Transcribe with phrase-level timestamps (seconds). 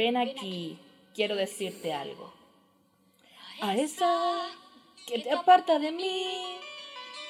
[0.00, 0.78] ven aquí,
[1.14, 2.32] quiero decirte algo.
[3.60, 4.10] A esa
[5.06, 6.56] que te aparta de mí,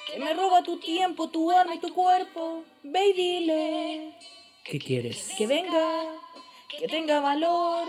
[0.07, 4.15] que me roba tu tiempo, tu alma y tu cuerpo, ve y dile
[4.63, 5.35] ¿Qué quieres?
[5.37, 5.87] que venga,
[6.79, 7.89] que tenga valor,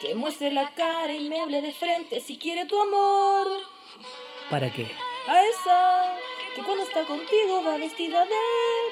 [0.00, 3.48] que muestre la cara y me hable de frente si quiere tu amor.
[4.50, 4.86] ¿Para qué?
[5.26, 6.16] A esa
[6.54, 8.40] que cuando está contigo va vestida de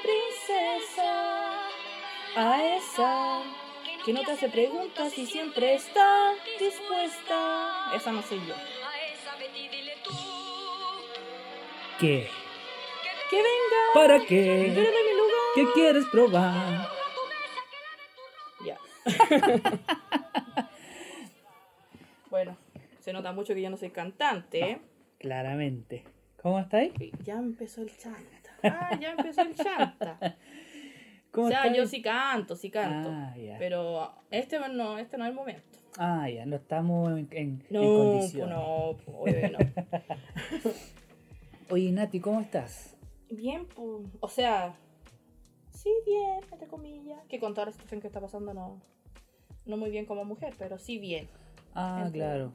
[0.03, 1.11] princesa.
[2.35, 3.43] A esa
[4.09, 7.93] que no te hace preguntas y siempre está dispuesta.
[7.95, 8.55] Esa no soy yo.
[12.01, 12.27] ¿Qué?
[13.29, 13.83] Que venga.
[13.93, 14.73] ¿Para Yo qué?
[14.73, 14.95] mi lugar.
[15.55, 16.89] ¿Qué quieres probar?
[18.65, 18.79] Ya.
[22.31, 22.57] bueno,
[23.01, 24.61] se nota mucho que yo no soy cantante.
[24.71, 24.81] ¿eh?
[25.19, 26.05] Claramente.
[26.41, 26.95] ¿Cómo estáis?
[27.25, 28.57] Ya empezó el chanta.
[28.63, 30.19] Ah, ya empezó el chanta.
[31.39, 33.11] ¿Cómo O sea, yo sí canto, sí canto.
[33.13, 33.33] Ah.
[33.61, 35.79] Pero este no, este no es el momento.
[35.97, 38.57] Ah, ya, no estamos en, en, en No, pues condiciones.
[38.57, 39.59] no, pues, no.
[41.71, 42.97] Oye, Nati, ¿cómo estás?
[43.31, 44.75] Bien, pues, o sea,
[45.71, 47.21] sí bien, entre comillas.
[47.29, 48.81] Que con toda la situación que está pasando no,
[49.65, 51.29] no muy bien como mujer, pero sí bien.
[51.73, 52.53] Ah, Entre- claro.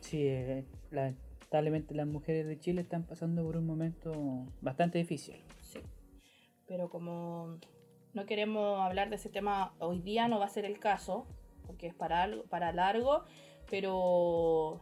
[0.00, 5.36] Sí, eh, lamentablemente las mujeres de Chile están pasando por un momento bastante difícil.
[5.60, 5.78] Sí.
[6.66, 7.58] Pero como
[8.14, 11.26] no queremos hablar de ese tema hoy día, no va a ser el caso,
[11.66, 13.24] porque es para, algo, para largo,
[13.70, 14.80] pero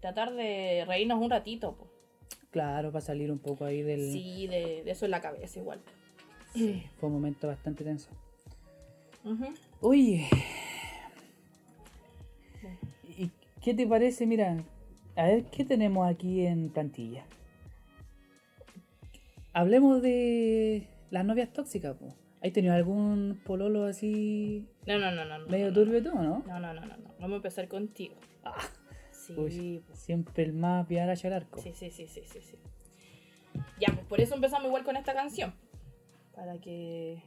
[0.00, 1.74] tratar de reírnos un ratito.
[1.76, 1.90] pues.
[2.50, 4.12] Claro, para salir un poco ahí del...
[4.12, 5.80] Sí, de, de eso en la cabeza igual.
[6.52, 8.10] Sí, fue un momento bastante tenso.
[9.24, 9.46] Ujú.
[9.80, 10.28] Oye,
[13.16, 13.30] ¿y
[13.62, 14.26] qué te parece?
[14.26, 14.56] Mira,
[15.16, 17.24] a ver, ¿qué tenemos aquí en plantilla?
[19.54, 22.14] Hablemos de las novias tóxicas, po.
[22.42, 25.38] ¿Has tenido algún pololo así No, no, no, no.
[25.38, 26.42] no medio no, turbio tú, no?
[26.46, 27.08] No, no, no, no, no.
[27.20, 28.16] Vamos a empezar contigo.
[28.44, 28.56] Ah,
[29.12, 29.98] Sí, uy, pues.
[30.00, 31.60] siempre el más piar hacia el arco.
[31.60, 32.56] sí, sí, sí, sí, sí, sí.
[33.78, 35.54] Ya, pues por eso empezamos igual con esta canción.
[36.34, 37.22] Para que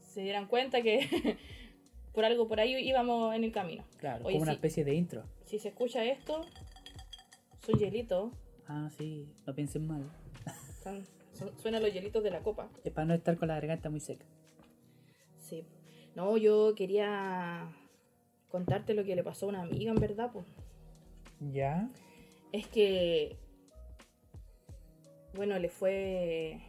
[0.00, 1.38] se dieran cuenta que
[2.12, 3.84] por algo por ahí íbamos en el camino.
[3.98, 5.22] Claro, Oye, como una especie de intro.
[5.44, 6.40] Si se escucha esto,
[7.64, 8.32] son hielitos.
[8.66, 10.10] Ah, sí, no piensen mal.
[11.58, 12.68] Suenan los hielitos de la copa.
[12.84, 14.24] Es para no estar con la garganta muy seca.
[15.38, 15.64] Sí.
[16.14, 17.70] No, yo quería
[18.50, 20.46] contarte lo que le pasó a una amiga, en verdad, pues.
[21.52, 21.88] ¿Ya?
[22.52, 23.36] Es que.
[25.34, 26.60] Bueno, le fue.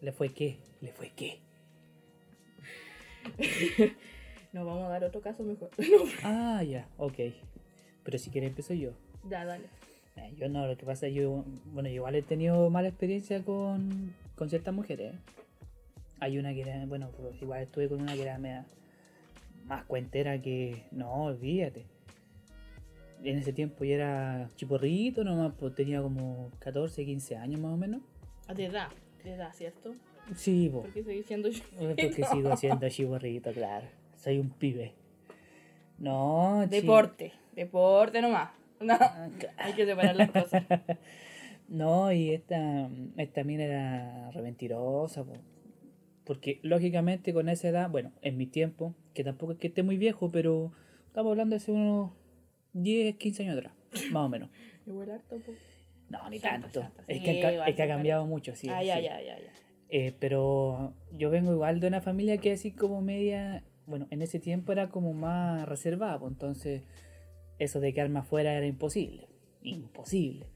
[0.00, 0.58] ¿Le fue qué?
[0.80, 1.40] ¿Le fue qué?
[4.52, 5.68] No, vamos a dar otro caso mejor.
[6.22, 7.18] Ah, ya, ok.
[8.04, 8.92] Pero si quieres empiezo yo.
[9.28, 9.68] ya, dale.
[10.16, 14.14] Eh, Yo no, lo que pasa es yo, bueno, igual he tenido mala experiencia con,
[14.34, 15.14] con ciertas mujeres.
[16.20, 18.64] Hay una que era, bueno, pues igual estuve con una que era media-
[19.66, 21.84] más cuentera que, no, olvídate.
[23.24, 27.76] En ese tiempo yo era chiporrito nomás, pues tenía como 14, 15 años más o
[27.76, 28.00] menos.
[28.46, 28.88] Ah, De edad,
[29.24, 29.94] de edad, ¿cierto?
[30.36, 31.62] Sí, pues, Porque seguís siendo yo.
[31.78, 33.86] porque sigo siendo chiporrito, claro.
[34.16, 34.92] Soy un pibe.
[35.98, 38.50] No, Deporte, deporte nomás.
[38.80, 38.98] No,
[39.56, 40.64] hay que separar las cosas.
[41.68, 45.32] No, y esta, esta mina era re mentirosa, po.
[46.24, 49.96] porque lógicamente con esa edad, bueno, en mi tiempo, que tampoco es que esté muy
[49.96, 50.70] viejo, pero
[51.08, 52.12] estamos hablando de hace unos
[52.74, 53.72] 10, 15 años atrás,
[54.12, 54.50] más o menos.
[54.86, 55.40] Igual harto.
[56.08, 56.88] No, ni tanto.
[57.08, 57.98] Es sí, que, igual, es que ha igual.
[57.98, 58.68] cambiado mucho, sí.
[58.70, 58.86] ah, sí.
[58.86, 59.36] ya, ya, ya.
[59.88, 64.38] Eh, pero yo vengo igual de una familia que así como media, bueno, en ese
[64.38, 66.82] tiempo era como más reservada, pues entonces
[67.58, 69.28] eso de quedarme afuera era imposible,
[69.62, 70.46] imposible.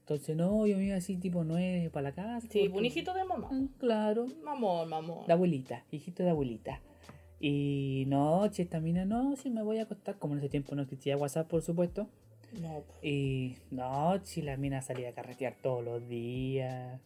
[0.00, 2.48] Entonces no, yo me iba así tipo nueve para la casa.
[2.50, 3.48] Sí, porque- un hijito de mamá.
[3.52, 5.26] Mm, Claro, Mamón, mamón.
[5.26, 6.80] de abuelita, hijito de abuelita.
[7.38, 10.82] Y no, esta mina, no, si me voy a acostar, como en ese tiempo no
[10.82, 12.08] existía WhatsApp, por supuesto.
[12.60, 12.82] No.
[13.02, 17.00] Y no, si la mina salía a carretear todos los días.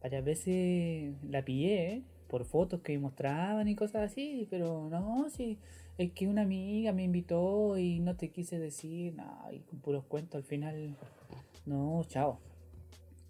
[0.00, 2.02] Varias veces la pillé, ¿eh?
[2.28, 5.58] por fotos que me mostraban y cosas así, pero no, si
[5.98, 10.04] es que una amiga me invitó y no te quise decir, no, y con puros
[10.04, 10.96] cuentos al final,
[11.66, 12.40] no, chao.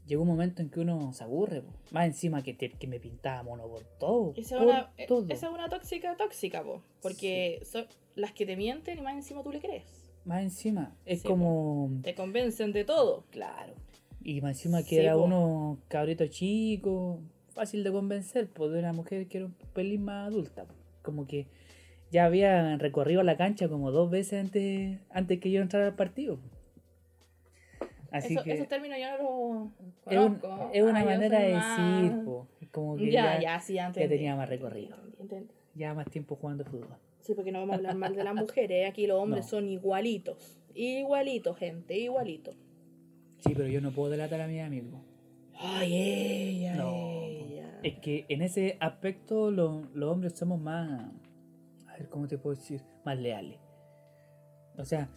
[0.07, 1.73] Llegó un momento en que uno se aburre, po.
[1.91, 4.35] más encima que, te- que me pintaba mono por todo.
[4.37, 5.27] Esa es por una, todo.
[5.31, 6.83] esa es una tóxica tóxica, po.
[7.01, 9.85] Porque son las que te mienten y más encima tú le crees.
[10.27, 11.91] Más encima, es Sí, como...
[12.03, 13.25] Te convencen de todo.
[13.31, 13.73] Claro.
[14.23, 17.21] Y más encima que Sí, era uno cabrito chico,
[17.55, 20.67] fácil de convencer, pues de una mujer que era un pelín más adulta.
[21.03, 21.47] Como que
[22.15, 26.39] ya había recorrido la cancha como dos veces antes, antes que yo entrara al partido.
[28.13, 29.73] Así Eso- que Esos términos yo no
[30.05, 30.71] los es, un- conozco.
[30.73, 32.47] es una manera de decir, po.
[32.71, 34.01] como que Ya, ya, ya, sí, antes.
[34.03, 34.97] ya tenía más recorrido.
[35.19, 35.53] Entendí.
[35.75, 36.97] ya más tiempo jugando fútbol.
[37.21, 38.89] Sí, porque no vamos a hablar mal de las mujeres.
[38.89, 39.51] Aquí los hombres No.
[39.51, 40.57] son igualitos.
[40.73, 42.55] Igualitos, gente, igualitos.
[43.41, 45.01] Sí, pero yo no puedo delatar a mis amigos.
[45.59, 45.93] Ay,
[46.61, 47.23] ella, No.
[47.25, 47.81] ella.
[47.83, 51.11] Es que en ese aspecto lo- los hombres somos más.
[51.95, 52.83] A ver, ¿cómo te puedo decir?
[53.05, 53.59] Más leales.
[54.77, 55.09] O sea,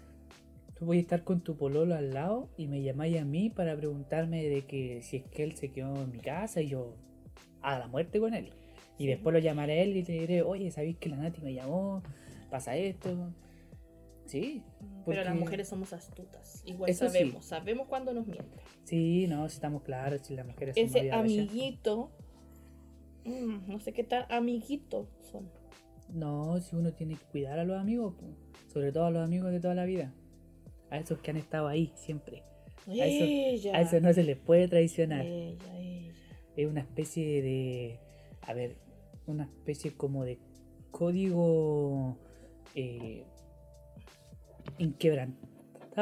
[0.76, 3.76] tú voy a estar con tu pololo al lado y me llamáis a mí para
[3.76, 6.96] preguntarme de que si es que él se quedó en mi casa y yo
[7.62, 8.52] a la muerte con él.
[9.00, 9.08] Y Sí.
[9.08, 12.04] después lo llamaré a él y le diré, oye, ¿sabéis que la Nati me llamó?
[12.52, 13.32] Pasa esto.
[14.28, 14.62] Sí,
[15.06, 16.62] Pero las mujeres somos astutas.
[16.66, 17.14] Igual Eso sí.
[17.18, 18.60] sabemos, sabemos cuando nos mienten.
[18.84, 21.24] sí, no, si estamos claros, si las mujeres son Ese diablas.
[21.24, 22.12] amiguito,
[23.26, 25.50] mm, no sé qué tal amiguito son.
[26.10, 28.26] No, si uno tiene que cuidar a los amigos, po.
[28.68, 30.14] sobre todo a los amigos de toda la vida.
[30.90, 32.44] A esos que han estado ahí siempre.
[32.88, 35.26] A eso- ella, A no se les puede traicionar.
[35.26, 36.14] ella, ella.
[36.56, 38.00] Es una especie de.
[38.42, 38.78] A ver,
[39.26, 40.40] una especie como de
[40.92, 42.18] código
[42.74, 43.26] eh,
[44.78, 45.48] inquebrantable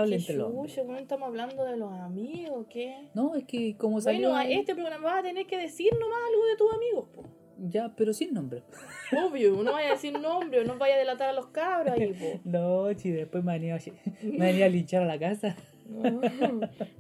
[0.10, 3.10] ¿Qué entre los bueno, estamos hablando de los amigos, ¿qué?
[3.14, 4.30] No, es que como salió.
[4.32, 7.24] Bueno, a este programa vas a tener que decir nomás algo de tus amigos, po.
[7.58, 8.64] Ya, pero sin nombre.
[9.12, 12.40] Obvio, no vaya a decir nombre, no vaya a delatar a los cabros ahí, po.
[12.44, 13.78] No, si después me venía,
[14.24, 15.56] me venía a linchar a la casa.
[15.88, 16.22] No,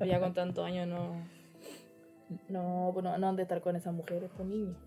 [0.05, 1.15] ya con tantos años no.
[2.49, 4.77] No, pues no, no han de estar con esas mujeres, con niños.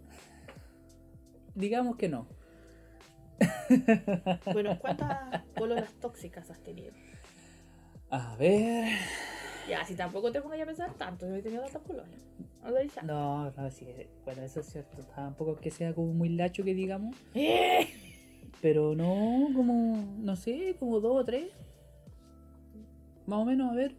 [1.55, 2.27] Digamos que no.
[4.53, 6.93] Bueno, ¿cuántas pololas tóxicas has tenido?
[8.11, 8.89] A ver.
[9.69, 11.83] Ya, si tampoco te pongas a pensar tanto, yo he tenido tantas
[12.95, 13.03] ya.
[13.03, 13.87] No, no, sí,
[14.25, 14.99] bueno, eso es cierto.
[15.15, 17.17] Tampoco es que sea como muy lacho que digamos.
[17.35, 17.87] ¡Eh!
[18.61, 21.47] Pero no, como, no sé, como dos o tres.
[23.27, 23.95] Más o menos, a ver.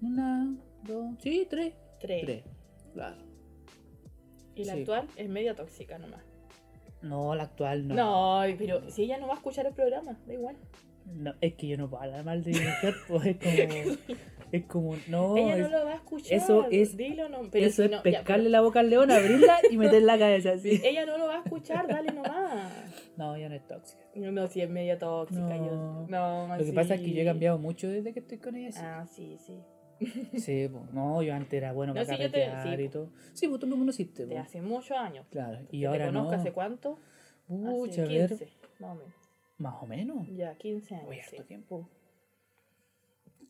[0.00, 0.54] Una,
[0.84, 1.74] dos, sí, tres.
[2.00, 2.24] Tres.
[2.24, 2.44] Tres,
[2.92, 3.16] claro.
[4.54, 4.80] Y la Sí.
[4.80, 6.22] actual es media tóxica nomás.
[7.02, 7.94] No, la actual no.
[7.94, 10.56] No, pero si ella no va a escuchar el programa, da igual.
[11.06, 12.58] No, es que yo no puedo hablar mal de mi
[13.08, 14.14] pues es como.
[14.56, 15.36] Es como, no.
[15.36, 16.32] ella no es- lo va a escuchar.
[16.38, 17.42] eso es- Dilo no.
[17.50, 20.02] Pero eso si es no, ya, pescarle pero la boca al león, abrirla y meter
[20.02, 20.80] la cabeza así.
[20.84, 22.72] ella no lo va a escuchar, dale nomás.
[23.16, 24.02] No, ya no es tóxica.
[24.14, 25.56] No, no, si es media tóxica.
[25.56, 26.46] yo- No.
[26.48, 27.26] no, Lo que pasa es que yo he sí.
[27.26, 28.72] cambiado mucho desde que estoy con ella.
[28.72, 28.80] sí.
[28.82, 29.60] Ah, sí, sí.
[30.38, 33.10] Sí, pues, no, yo antes era bueno No, para sí, te- sí, y todo.
[33.32, 34.46] Sí, pues tú me conociste, De pues.
[34.46, 35.26] hace muchos años.
[35.30, 36.18] Claro, y Que ahora te no.
[36.24, 36.98] conozco hace cuánto?
[37.48, 37.54] A
[37.88, 38.48] hace ver, 15,
[38.80, 39.14] más o menos.
[39.58, 40.28] más o menos.
[40.36, 41.08] Ya, 15 años.
[41.08, 41.36] Uy, sí.
[41.36, 41.88] harto tiempo.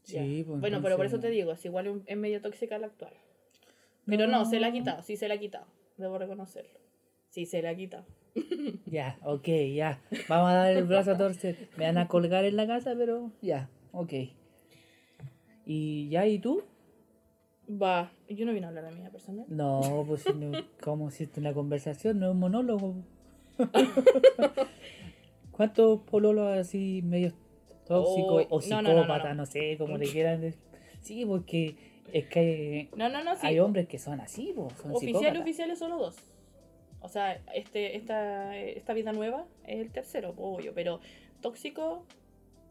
[0.05, 3.15] Sí, pues Bueno, pero por eso te digo, es igual es medio tóxica la actual.
[4.07, 4.45] Pero no.
[4.45, 5.67] se la ha quitado, sí se la ha quitado.
[5.97, 6.79] Debo reconocerlo.
[7.31, 8.05] Sí, se la ha quitado.
[8.87, 10.01] Ya, ok, ya.
[10.29, 11.69] Vamos a dar el brazo a torcer.
[11.77, 14.13] Me van a colgar en la casa, pero ya, ok.
[15.67, 16.63] ¿Y ya, y tú?
[17.71, 19.47] Va, yo no vine a hablar de mi vida personal.
[19.49, 20.53] No, pues no,
[20.83, 22.19] ¿cómo hiciste una conversación?
[22.19, 22.95] No es un monólogo.
[25.51, 27.33] ¿Cuántos pololos así medio
[27.87, 29.47] tóxicos Oh, o no, no, no, no, psicópatas, no, no.
[29.47, 30.61] sé, como le quieran decir?
[31.01, 31.77] Sí, porque
[32.13, 33.47] es que hay, No, no, no, sí.
[33.47, 35.41] hay hombres que son así, po, son Oficiales, psicópatas.
[35.43, 36.17] oficiales solo dos.
[37.01, 40.73] O sea, este, esta, esta vida nueva es el tercero, obvio.
[40.75, 41.01] Pero
[41.43, 42.05] tóxico,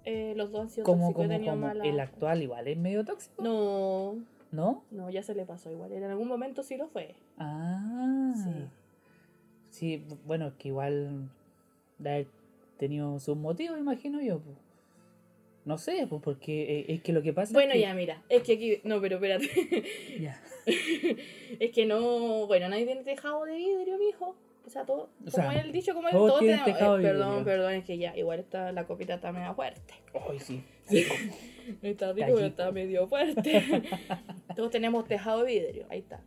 [0.05, 1.25] eh, los dos han sido Como, tóxicos.
[1.27, 4.15] como, como mala- el actual igual es medio tóxico, No,
[4.51, 4.83] ¿no?
[4.89, 5.91] no, ya se le pasó igual.
[5.91, 7.13] En algún momento sí lo fue.
[7.37, 8.67] Ah, Sí.
[9.69, 11.29] sí, bueno, es que igual
[11.99, 12.27] haber
[12.77, 14.39] tenido sus motivos, imagino yo.
[14.39, 14.51] po.
[15.65, 17.81] No sé, pues porque eh, es que lo que pasa Bueno, es que...
[17.81, 18.81] ya, mira, es que aquí.
[18.83, 19.49] No, pero espérate.
[20.19, 20.41] Ya.
[21.59, 22.47] es que no.
[22.47, 24.35] Bueno, nadie tiene tejado de vidrio, mijo.
[24.65, 25.09] O sea, todo.
[25.25, 27.45] O como sea, el dicho, como el todo tenemos- tejado eh, Perdón, vidrio.
[27.45, 29.93] perdón, es que ya, igual está, la copita está medio fuerte.
[30.29, 30.63] Ay, sí.
[31.81, 33.63] Está rico, pero está medio fuerte.
[34.53, 36.21] Todos tenemos tejado de vidrio, ahí está.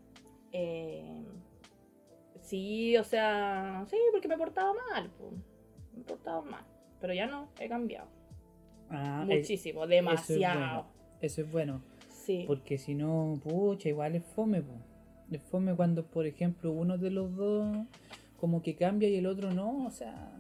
[0.51, 1.23] Eh,
[2.41, 5.11] sí, o sea, sí, porque me portaba mal.
[5.11, 5.31] po.
[5.95, 6.65] Me portaba mal.
[7.01, 8.09] Pero ya no, he cambiado.
[8.91, 10.61] Ah, es- Muchísimo, Eso es demasiado.
[10.61, 10.87] bueno.
[11.21, 11.83] Eso es bueno.
[12.09, 12.45] Sí.
[12.47, 14.63] Porque si no, pucha, igual es fome.
[14.63, 14.73] po.
[15.31, 17.77] Es fome cuando, por ejemplo, uno de los dos
[18.39, 19.87] como que cambia y el otro no.
[19.87, 20.31] O sea,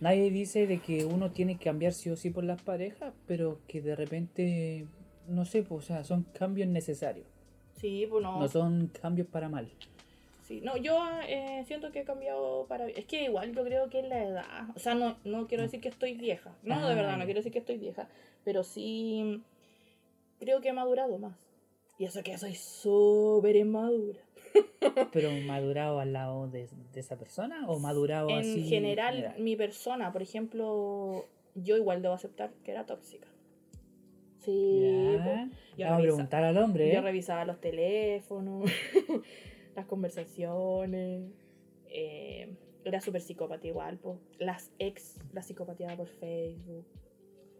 [0.00, 3.60] nadie dice de que uno tiene que cambiar sí o sí por las parejas, pero
[3.66, 4.86] que de repente,
[5.28, 7.26] no sé, pues, o sea, son cambios necesarios.
[7.76, 8.38] Sí, pues no.
[8.40, 9.68] No son cambios para mal.
[10.48, 12.88] Sí, no, yo eh, siento que he cambiado para...
[12.88, 14.68] Es que igual yo creo que es la edad.
[14.74, 16.56] O sea, no, no quiero decir que estoy vieja.
[16.62, 17.24] No, Ah, de verdad, no ya.
[17.26, 18.08] quiero decir que estoy vieja.
[18.44, 19.42] Pero sí
[20.40, 21.36] creo que he madurado más.
[21.98, 24.20] Y eso que soy súper inmadura.
[25.12, 28.62] Pero madurado al lado de, de esa persona o madurado En así.
[28.68, 31.26] general, mi persona, por ejemplo,
[31.56, 33.28] yo igual debo aceptar que era tóxica.
[34.38, 35.30] Sí, po.
[35.76, 36.90] Yo Vamos a preguntar al hombre.
[36.90, 37.02] Yo ¿eh?
[37.02, 38.70] revisaba los teléfonos.
[39.78, 41.22] las conversaciones.
[41.86, 42.54] eh,
[42.84, 44.18] era súper psicópata igual, po.
[44.38, 46.86] Las ex, la psicopatía por Facebook.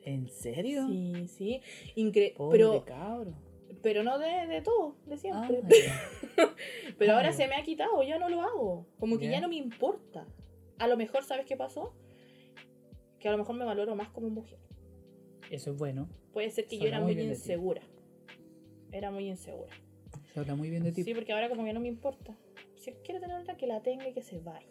[0.02, 0.86] ¿En serio?
[0.88, 1.60] Sí, sí.
[1.96, 3.34] Incre Pobre pero, cabro.
[3.82, 5.62] pero no de, de todo, de Ah, siempre.
[5.68, 6.46] ya.
[6.98, 7.36] pero ah, ahora ya.
[7.36, 8.86] se me ha quitado, ya no lo hago.
[8.98, 9.32] Como que Ya.
[9.32, 10.26] ya no me importa.
[10.78, 11.92] A lo mejor, ¿sabes qué pasó?
[13.18, 14.58] Que a lo mejor me valoro más como mujer.
[15.50, 16.08] Eso es bueno.
[16.32, 17.82] Puede ser que yo era muy insegura.
[18.92, 19.72] Era muy insegura.
[20.32, 21.04] Se habla muy bien de ti.
[21.04, 22.34] Sí, porque ahora como que no me importa.
[22.76, 24.66] Si quiero tener otra, que la tenga y que se vaya.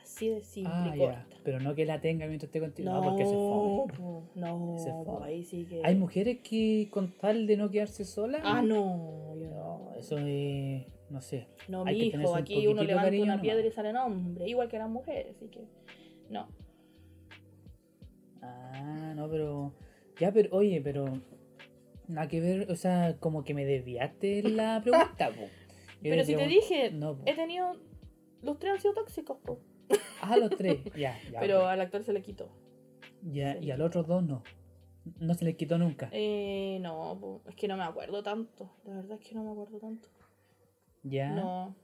[0.00, 1.26] Así de simple ah, y corta.
[1.44, 2.90] Pero no que la tenga mientras esté contigo.
[2.90, 4.22] No, porque eso es fome.
[4.34, 5.26] no, po, fome.
[5.26, 5.80] ahí sí que...
[5.84, 8.40] Hay mujeres que con tal de no quedarse sola.
[8.42, 9.94] Ah, no, yo No, no.
[9.98, 10.86] eso es.
[11.08, 11.46] No sé.
[11.68, 14.68] No, Hay mi hijo, un aquí uno levanta cariño una piedra y sale nombre, igual
[14.68, 15.60] que las mujeres, así que
[16.30, 16.48] no.
[18.40, 19.74] Ah, no, pero.
[20.18, 20.48] Ya, pero.
[20.56, 21.20] Oye, pero.
[22.12, 22.70] Nada que ver.
[22.70, 25.48] O sea, como que me desviaste la pregunta, po.
[26.02, 27.22] Pero le si te dije, No, po.
[27.26, 27.76] he tenido,
[28.42, 29.60] los tres han sido tóxicos, po.
[30.20, 30.78] Ah, los tres.
[30.96, 31.40] Ya, ya.
[31.40, 32.50] pero al actor se le quitó.
[33.22, 34.42] Ya, y al otro dos no.
[35.18, 36.08] No se les quitó nunca.
[36.12, 39.50] Eh, no, po, es que no me acuerdo tanto, la verdad es que no me
[39.50, 40.08] acuerdo tanto.
[41.02, 41.30] Ya.
[41.30, 41.74] No.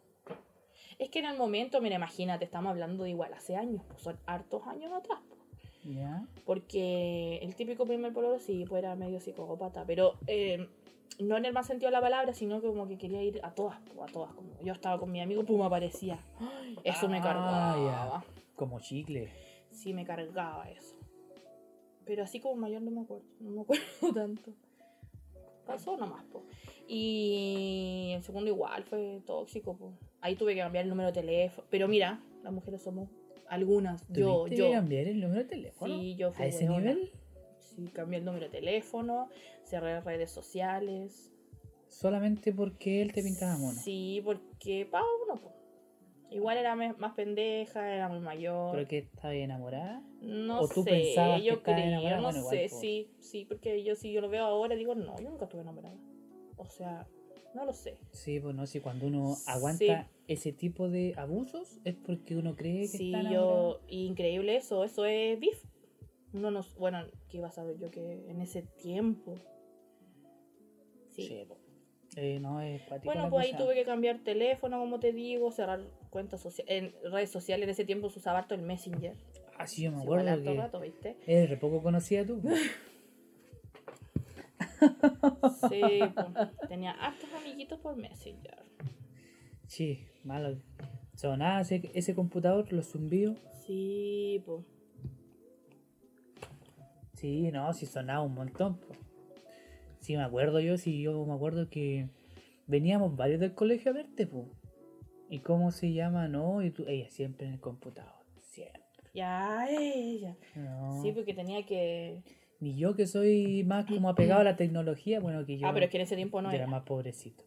[0.98, 4.18] Es que en el momento, mira, imagínate, estamos hablando de igual hace años, pues son
[4.26, 5.18] hartos años atrás.
[6.44, 10.68] Porque el típico primer pololo sí, pues era medio psicópata, pero eh,
[11.18, 13.52] no en el más sentido de la palabra, sino que como que quería ir a
[13.52, 14.32] todas, a todas.
[14.34, 16.18] Como yo estaba con mi amigo, pum, aparecía.
[16.40, 18.24] Ay, Eso me Ah, cargaba.
[18.56, 19.30] Como chicle.
[19.70, 20.96] Sí, me cargaba eso.
[22.04, 24.52] Pero así como mayor no me acuerdo, no me acuerdo tanto.
[25.66, 26.44] Pasó nomás, po.
[26.86, 29.92] Y el segundo igual fue tóxico, po.
[30.22, 31.66] Ahí tuve que cambiar el número de teléfono.
[31.70, 33.10] Pero mira, las mujeres somos
[33.48, 34.06] algunas.
[34.08, 34.66] Yo, ¿Tuviste yo.
[34.68, 35.98] que cambiar el número de teléfono?
[35.98, 36.92] Sí, yo fui ¿A ese hueona.
[36.92, 37.10] nivel?
[37.58, 39.28] Sí, cambié el número de teléfono,
[39.64, 41.30] cerré redes sociales.
[41.88, 43.78] Solamente porque él te pintaba mono.
[43.80, 45.52] Sí, porque pa uno, po.
[46.30, 48.72] Igual era más pendeja, era muy mayor.
[48.76, 50.02] ¿Pero que estaba enamorada?
[50.20, 52.16] No ¿O tú sé, pensabas que yo estaba creo, enamorada?
[52.20, 55.30] no Bueno, sé, sí, sí, porque yo si yo lo veo ahora digo, no, yo
[55.30, 55.96] nunca estuve enamorada.
[56.58, 57.06] O sea,
[57.54, 57.98] no lo sé.
[58.12, 59.44] Sí, pues no, si cuando uno Sí.
[59.46, 65.04] aguanta ese tipo de abusos es porque uno cree que Sí, yo, increíble eso, eso
[65.04, 65.62] es beef.
[66.32, 69.36] Uno nos, bueno, ¿qué iba a saber yo que en ese tiempo?
[71.10, 71.26] Sí.
[71.26, 71.56] Sí, po.
[72.16, 76.40] Eh, no, es Bueno, pues ahí tuve que cambiar teléfono, como te digo, cerrar cuentas
[76.40, 76.94] sociales.
[77.04, 79.14] En redes sociales en ese tiempo se usaba harto el Messenger.
[79.56, 81.16] Ah, sí, yo me acuerdo que rato, ¿viste?
[81.26, 82.40] eres re poco conocida tú.
[85.68, 85.80] Sí,
[86.14, 88.62] pues, tenía hartos amiguitos por Messenger.
[89.66, 90.58] sí, malo.
[91.14, 93.38] Sonaba ese, ese computador, los zumbidos.
[93.66, 94.64] Sí, pues.
[97.14, 98.78] Sí, no, sí sonaba un montón.
[98.78, 98.94] po.
[100.00, 102.08] Sí, me acuerdo yo, sí, yo me acuerdo que
[102.68, 104.46] veníamos varios del colegio a verte, pues.
[105.28, 106.28] ¿Y cómo se llama?
[106.28, 108.82] No, y tú, ella siempre en el computador, siempre.
[109.12, 110.36] Ya, ella.
[110.54, 111.02] No.
[111.02, 112.22] Sí, porque tenía que.
[112.60, 115.84] Ni yo que soy más como apegado a la tecnología, bueno, que yo, ah, pero
[115.86, 116.70] es que en ese tiempo no yo era era.
[116.70, 117.44] más pobrecito.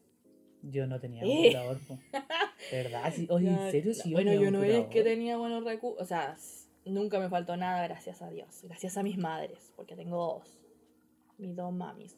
[0.63, 1.53] Yo no tenía Eh.
[1.53, 1.77] computador.
[2.71, 3.13] ¿Verdad?
[3.13, 3.93] Sí, Oye, ¿en serio?
[3.93, 6.01] Sí, bueno, yo no es que tenía buenos recursos.
[6.01, 6.37] O sea,
[6.85, 8.61] nunca me faltó nada, gracias a Dios.
[8.63, 10.59] Gracias a mis madres, porque tengo dos.
[11.39, 12.15] Mis dos mamis.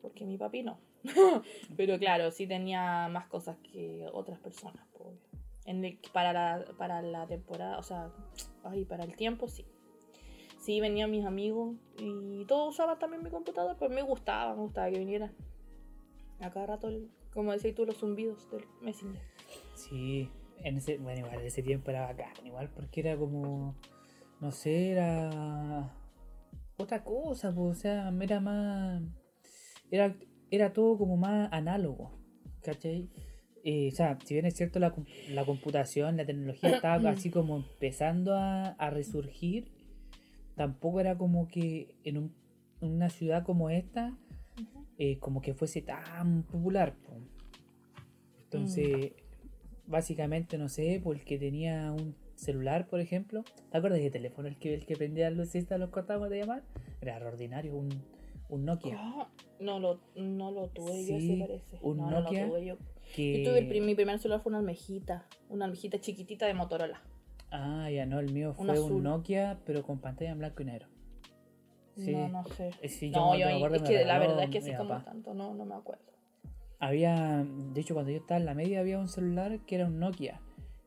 [0.00, 0.78] Porque mi papi no.
[1.76, 4.86] Pero claro, sí tenía más cosas que otras personas.
[4.98, 5.18] obvio.
[5.66, 8.10] En el- para, la, para la temporada, o sea,
[8.62, 9.64] ay, para el tiempo sí.
[10.64, 14.90] Sí, venían mis amigos y todos usaban también mi computador, pues me gustaba, me gustaba
[14.90, 15.32] que vinieran.
[16.40, 19.20] A cada rato, el- como decías tú, los zumbidos del Messenger.
[19.74, 20.30] Sí,
[20.62, 23.74] en ese, bueno, igual en ese tiempo era bacán, igual porque era como,
[24.40, 25.94] no sé, era
[26.78, 29.02] otra cosa, pues, o sea, era más,
[29.90, 30.16] era,
[30.50, 32.10] era todo como más análogo,
[32.62, 33.10] ¿cachai?
[33.64, 34.94] Eh, o sea, si bien es cierto la,
[35.28, 39.73] la computación, la tecnología estaba así como empezando a, a resurgir,
[40.56, 42.34] tampoco era como que en un-
[42.80, 44.16] en una ciudad como esta,
[44.98, 46.94] eh, como que fuese tan popular.
[46.94, 47.12] po.
[48.44, 49.12] Entonces,
[49.86, 53.42] básicamente, no sé, porque tenía un celular, por ejemplo.
[53.70, 56.62] ¿Te acuerdas de teléfono el que, el que prendía las lucecitas, los cortábamos de llamar?
[57.00, 57.88] Era ordinario, un,
[58.48, 58.96] un Nokia.
[58.98, 59.28] Ah,
[59.60, 61.78] no lo, no lo tuve yo, se parece.
[61.82, 62.76] un no, no Nokia lo tuve yo.
[63.14, 63.38] Que...
[63.38, 67.02] Yo tuve el, mi primer celular fue una almejita, una almejita chiquitita de Motorola.
[67.56, 69.04] Ah, ya no, el mío fue un.
[69.04, 70.88] Nokia, pero con pantalla en blanco y negro.
[71.96, 72.10] Sí.
[72.10, 72.70] No, no sé.
[72.82, 74.58] Eh, sí, yo no, me yo acuerdo es me que la regaló verdad es que
[74.58, 75.04] así como papá.
[75.04, 76.02] tanto, no, no me acuerdo.
[76.80, 80.00] Había, de hecho, cuando yo estaba en la media había un celular que era un
[80.00, 80.40] Nokia.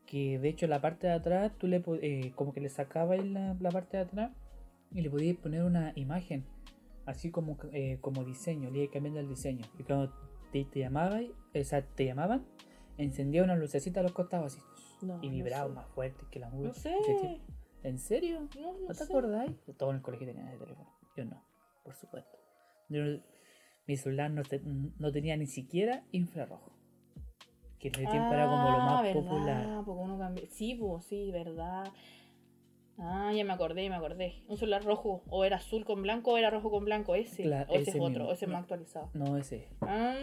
[0.05, 3.55] Que de hecho la parte de atrás, tú le eh, como que le sacabas la,
[3.57, 4.31] la parte de atrás
[4.93, 6.45] y le podías poner una imagen.
[7.05, 9.65] Así como, eh, como diseño, le ibas cambiando el diseño.
[9.79, 10.13] Y cuando
[10.51, 12.45] te, te o sea, te llamaban,
[12.97, 14.61] encendía una lucecita a los costados así.
[15.01, 15.73] No, y no vibraba sé.
[15.75, 16.89] más fuerte que la música.
[16.91, 17.41] No sé.
[17.83, 18.47] ¿En serio?
[18.59, 19.03] No, no ¿No te sé.
[19.03, 19.51] acordáis?
[19.77, 20.89] Todos en el colegio tenían ese teléfono.
[21.15, 21.43] Yo no,
[21.83, 22.37] por supuesto.
[22.89, 23.21] Yo no-
[23.87, 26.71] mi celular no, te- no tenía ni siquiera infrarrojo.
[27.79, 29.81] Que en ese tiempo era como lo Ah, más verdad, popular.
[29.85, 31.85] porque uno cambió- Sí, pues, sí, verdad.
[32.99, 34.43] Ah, ya me acordé, me acordé.
[34.47, 37.43] Un celular rojo, o era azul con blanco, o era rojo con blanco, ese.
[37.43, 38.31] Claro, o ese, ese es otro, mismo.
[38.31, 39.11] ese es más actualizado.
[39.13, 39.69] No ese.
[39.81, 40.15] Ah,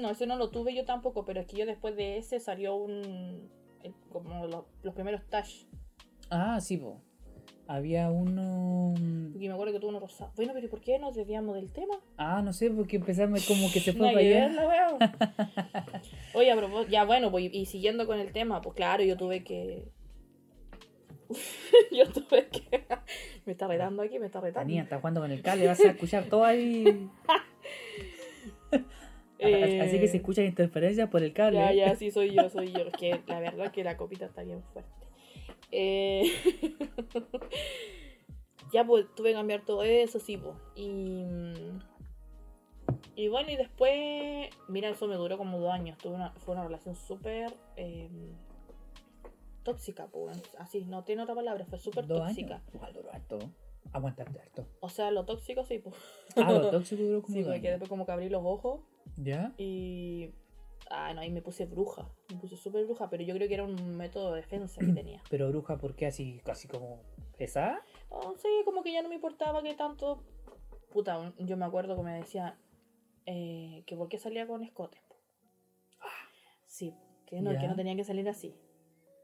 [0.00, 2.76] no, ese no lo tuve yo tampoco, pero es que yo después de ese salió
[2.76, 3.50] un.
[4.10, 5.66] Como los, los primeros touch.
[6.30, 7.00] Ah, sí, po.
[7.66, 8.94] Había uno.
[9.32, 10.32] Porque me acuerdo que tuve uno rosado.
[10.34, 11.94] Bueno, pero ¿y ¿por qué nos desviamos del tema?
[12.16, 14.50] Ah, no sé, porque empezamos como que se fue para allá.
[16.34, 19.44] Oye, a propós- ya bueno, pues, y siguiendo con el tema, pues claro, yo tuve
[19.44, 19.88] que.
[21.92, 22.84] yo tuve que.
[23.46, 24.66] me está retando aquí, me está retando.
[24.66, 27.08] Tania está jugando con el cable, vas a escuchar todo ahí.
[29.40, 31.58] Eh, Así que se escuchan interferencias por el cable.
[31.58, 31.76] Ya, ¿eh?
[31.76, 32.90] ya, sí, soy yo, soy yo.
[32.98, 34.90] Que la verdad es que la copita está bien fuerte.
[35.72, 36.24] Eh,
[38.72, 40.56] ya, pues tuve que cambiar todo eso, sí, pues.
[40.76, 41.24] Y.
[43.16, 44.50] Y bueno, y después.
[44.68, 45.98] Mira, eso me duró como dos años.
[45.98, 47.52] Tuve una, fue una relación súper.
[47.76, 48.08] eh,
[49.62, 50.40] tóxica, pues.
[50.58, 52.62] Así, no tiene otra palabra, fue súper tóxica.
[52.74, 53.38] Igual duró harto.
[53.92, 54.66] Aguantarte harto.
[54.80, 55.94] O sea, lo tóxico sí, pues.
[56.36, 58.80] Ah, lo tóxico duró como Sí, porque después como que abrí los ojos
[59.16, 59.52] ¿Ya?
[59.58, 60.30] y.
[60.92, 62.08] Ah, no, ahí me puse bruja.
[62.30, 65.22] Me puse súper bruja, pero yo creo que era un método de defensa que tenía.
[65.30, 67.02] Pero bruja, ¿por qué así, casi como
[67.38, 67.84] pesada?
[68.10, 70.24] No sé, como que ya no me importaba que tanto.
[70.92, 72.58] Puta, yo me acuerdo que me decía
[73.26, 75.00] eh, que por qué salía con escotes.
[75.02, 75.16] po.
[76.66, 76.92] Sí,
[77.26, 77.60] que no, Ya.
[77.60, 78.54] que no tenía que salir así.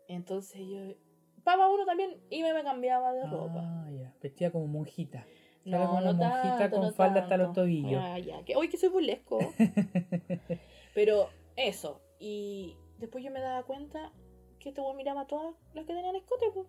[0.09, 0.95] Entonces yo.
[1.43, 3.61] Papa uno también y me, cambiaba de ropa.
[3.61, 4.15] Ah, ya.
[4.21, 5.27] Vestía como monjita.
[5.67, 8.01] No, Era como no monjita tanto, con no falda hasta los tobillos.
[8.03, 8.43] Ah, ya.
[8.45, 9.39] Que, uy, que soy burlesco.
[10.95, 12.01] Pero eso.
[12.19, 14.13] Y después yo me daba cuenta
[14.61, 16.67] que este weón miraba a todas las que tenían escote, pues.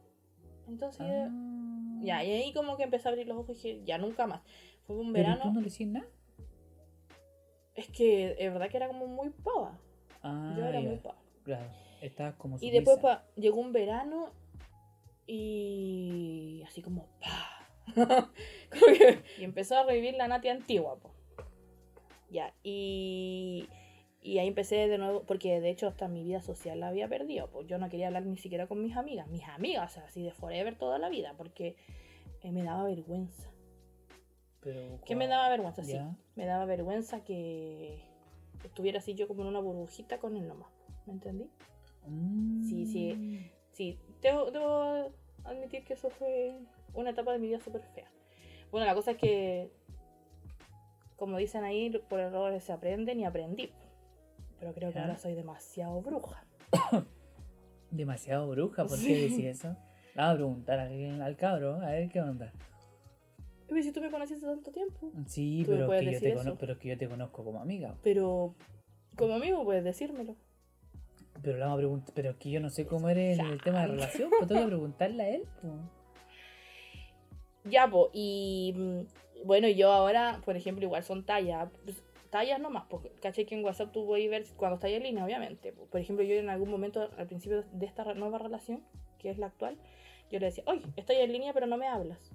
[0.68, 2.00] Entonces, Ah.
[2.02, 4.42] ya, y ahí como que empecé a abrir los ojos y dije, ya nunca más.
[4.86, 5.44] Fue un Pero verano.
[5.44, 6.08] tú no le decías nada.
[7.76, 9.78] Es que es verdad que era como muy pava.
[10.24, 10.88] Ah, yo era ya.
[10.90, 11.18] muy pava.
[11.44, 11.70] Claro.
[12.02, 13.20] Estabas como Y después sumisa.
[13.20, 14.32] pa- llegó un verano
[15.28, 17.57] y así como pa.
[17.95, 21.12] Como que- y empezó a revivir la Nati antigua, po.
[22.30, 23.67] Ya, y,
[24.21, 27.50] y ahí empecé de nuevo, porque de hecho hasta mi vida social la había perdido,
[27.50, 30.21] pues yo no quería hablar ni siquiera con mis amigas, mis amigas, o sea, así
[30.23, 31.76] de forever toda la vida, porque
[32.43, 33.50] eh, me daba vergüenza.
[34.60, 35.84] Pero, ¿Qué me daba vergüenza?
[35.84, 36.13] Sí, Ya.
[36.36, 38.02] me daba vergüenza que
[38.65, 40.69] estuviera así yo como en una burbujita con él nomás,
[41.06, 41.50] ¿me entendí?
[42.67, 43.13] Sí, sí.
[43.15, 43.52] Mm.
[43.71, 45.12] Sí, debo, debo
[45.45, 46.60] admitir que eso fue
[46.98, 48.10] una etapa de mi vida súper fea.
[48.72, 49.72] Bueno, la cosa es que,
[51.16, 53.72] como dicen ahí, por errores se aprenden y aprendí.
[54.60, 56.44] Pero creo que ahora soy demasiado bruja.
[57.92, 59.08] Demasiado bruja, ¿por Sí.
[59.08, 59.70] qué decís eso?
[59.70, 62.52] Le Vamos a preguntar al, al cabro, a ver qué onda.
[63.68, 65.12] Pero si tú me conociste tanto tiempo.
[65.28, 66.58] Sí, pero que, yo te cono- eso.
[66.60, 67.96] pero que yo te conozco como amiga.
[68.04, 68.56] Pero
[69.16, 70.36] como amigo puedes decírmelo.
[71.42, 73.62] Pero le vamos a preguntar, pero es que yo no sé cómo eres en el
[73.62, 75.44] tema de relación, pues tengo que preguntarle a él.
[75.62, 75.74] pues.
[77.70, 82.86] Ya, po, y mm, bueno, yo ahora, por ejemplo, igual son tallas, pues, tallas nomás,
[82.90, 85.72] porque caché que en WhatsApp tú puedes ver cuando estás en línea, obviamente.
[85.74, 85.86] po.
[85.86, 88.84] Por ejemplo, yo en algún momento, al principio de esta nueva relación,
[89.20, 89.78] que es la actual,
[90.30, 92.32] yo le decía, oye, estoy en línea, pero no me hablas.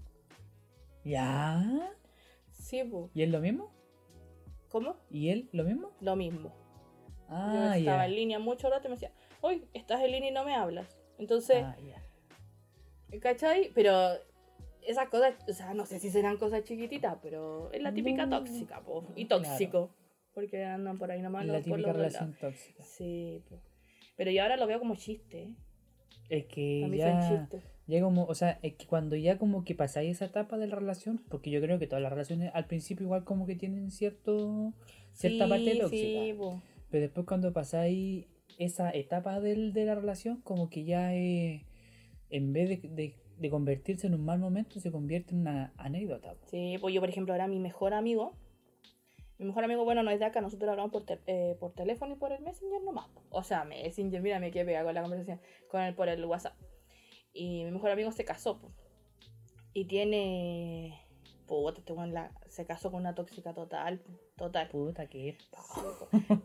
[1.05, 1.90] ¿Ya?
[2.51, 3.11] Sí, po.
[3.14, 3.71] ¿Y él lo mismo?
[4.68, 4.97] ¿cómo?
[5.11, 5.90] ¿Y él lo mismo?
[6.01, 6.49] Lo mismo.
[7.29, 8.07] yo Ah, estaba ya.
[8.07, 10.99] en línea mucho rato y me decía, oye, estás en línea y no me hablas.
[11.18, 11.77] Entonces, Ah.
[13.21, 13.71] ¿cachai?
[13.75, 13.92] Pero
[14.87, 18.38] esas cosas, o sea, no sé si serán cosas chiquititas, pero es la típica No.
[18.38, 19.05] tóxica, po.
[19.16, 19.42] Y Claro.
[19.45, 19.90] tóxico.
[20.35, 22.83] Porque andan por ahí nomás La los- por típica los relación tóxica.
[22.83, 23.61] Sí, po.
[24.16, 25.42] Pero yo ahora lo veo como chiste.
[25.42, 25.55] ¿eh?
[26.31, 27.62] Es que Para mí ya, son chistes.
[27.87, 30.77] ya como, o sea, es que cuando ya como que pasáis esa etapa de la
[30.77, 34.73] relación, porque yo creo que todas las relaciones al principio igual como que tienen cierto
[35.12, 35.90] cierta parte tóxica.
[36.23, 36.62] Sí, po.
[36.90, 38.27] Pero después cuando pasáis
[38.59, 41.66] esa etapa del, de la relación, como que ya eh,
[42.31, 46.35] en vez de, de- de convertirse en un mal momento, se convierte en una anécdota.
[46.46, 48.33] Sí, pues yo, por ejemplo, ahora mi mejor amigo.
[49.38, 52.14] Mi mejor amigo, bueno, no es de acá, nosotros hablamos por, te- eh, por teléfono
[52.14, 53.09] y por el Messenger nomás.
[53.31, 56.55] O sea, Messenger, mira, me quedé con la conversación, con el, por el WhatsApp.
[57.35, 58.70] Y mi mejor amigo se casó, po.
[59.74, 61.01] Y tiene.
[61.52, 64.00] Puta, este weón la- se casó con una tóxica total,
[64.36, 64.68] total.
[64.68, 65.36] Puta que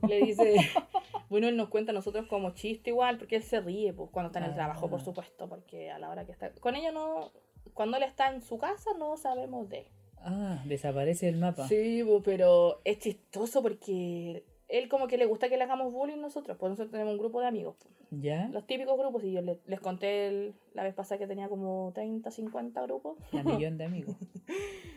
[0.08, 0.56] Le dice,
[1.30, 4.28] bueno, él nos cuenta a nosotros como chiste igual, porque él se ríe, pues, cuando
[4.28, 5.04] está en el trabajo, por Ah.
[5.06, 6.52] supuesto, porque a la hora que está.
[6.56, 7.32] Con ella no.
[7.74, 9.88] Cuando él está en su casa, no sabemos de él.
[10.20, 11.68] Ah, desaparece el mapa.
[11.70, 16.58] Sí, pero es chistoso porque él como que le gusta que le hagamos bullying nosotros,
[16.60, 17.76] pues nosotros tenemos un grupo de amigos.
[17.82, 17.94] pues.
[18.22, 18.50] ¿Ya?
[18.52, 21.92] Los típicos grupos, y yo le- les conté el- la vez pasada que tenía como
[21.96, 23.18] 30, 50 grupos.
[23.32, 24.16] Un millón de amigos.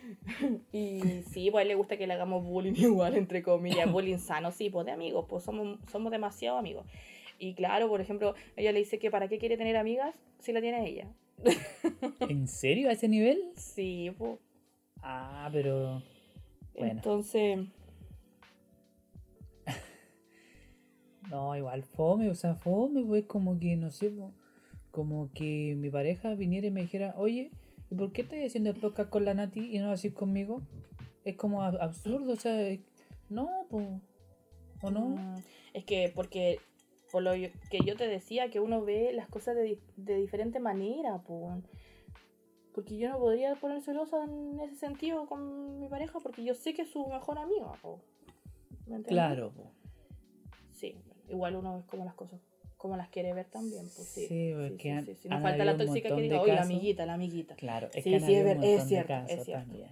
[0.73, 4.19] Y sí, pues a él le gusta que le hagamos bullying igual, entre comillas, bullying
[4.19, 6.85] sano, sí, pues de amigos, pues somos, somos demasiado amigos.
[7.39, 10.61] Y claro, por ejemplo, ella le dice que para qué quiere tener amigas si la
[10.61, 11.07] tiene ella.
[12.29, 12.89] ¿En serio?
[12.91, 13.41] ¿A ese nivel?
[13.57, 14.39] Sí, pues.
[15.03, 16.03] Ah, pero.
[16.75, 16.93] Bueno.
[16.93, 17.61] Entonces,
[21.31, 24.13] No, igual fome, o sea, fome, pues como que, no sé,
[24.91, 27.51] como que mi pareja viniera y me dijera, oye,
[27.91, 30.61] ¿y por qué estás haciendo el podcast con la Nati y no así conmigo?
[31.25, 32.81] Es como ab- absurdo, o sea, es-
[33.29, 33.87] no, pues,
[34.83, 35.01] ¿o no?
[35.11, 35.37] mm,
[35.75, 36.59] es que porque
[37.13, 41.19] por lo que yo te decía, que uno ve las cosas de, de diferente manera,
[41.19, 41.63] pues.
[42.75, 46.73] Porque yo no podría poner celosa en ese sentido con mi pareja porque yo sé
[46.73, 48.01] que es su mejor amiga, po.
[48.87, 49.09] ¿Me entiendes?
[49.09, 49.73] Claro, po.
[50.73, 50.95] Sí,
[51.31, 52.41] igual uno ve como las cosas,
[52.77, 54.27] como las quiere ver también, pues sí.
[54.27, 55.29] Sí, porque han- sí.
[55.29, 56.71] No han falta la tóxica que diga, oye, la casos".
[56.73, 57.55] amiguita, la amiguita.
[57.57, 59.53] Claro, es Sí, que han sí, es un es de cierto, es cierto.
[59.53, 59.91] también.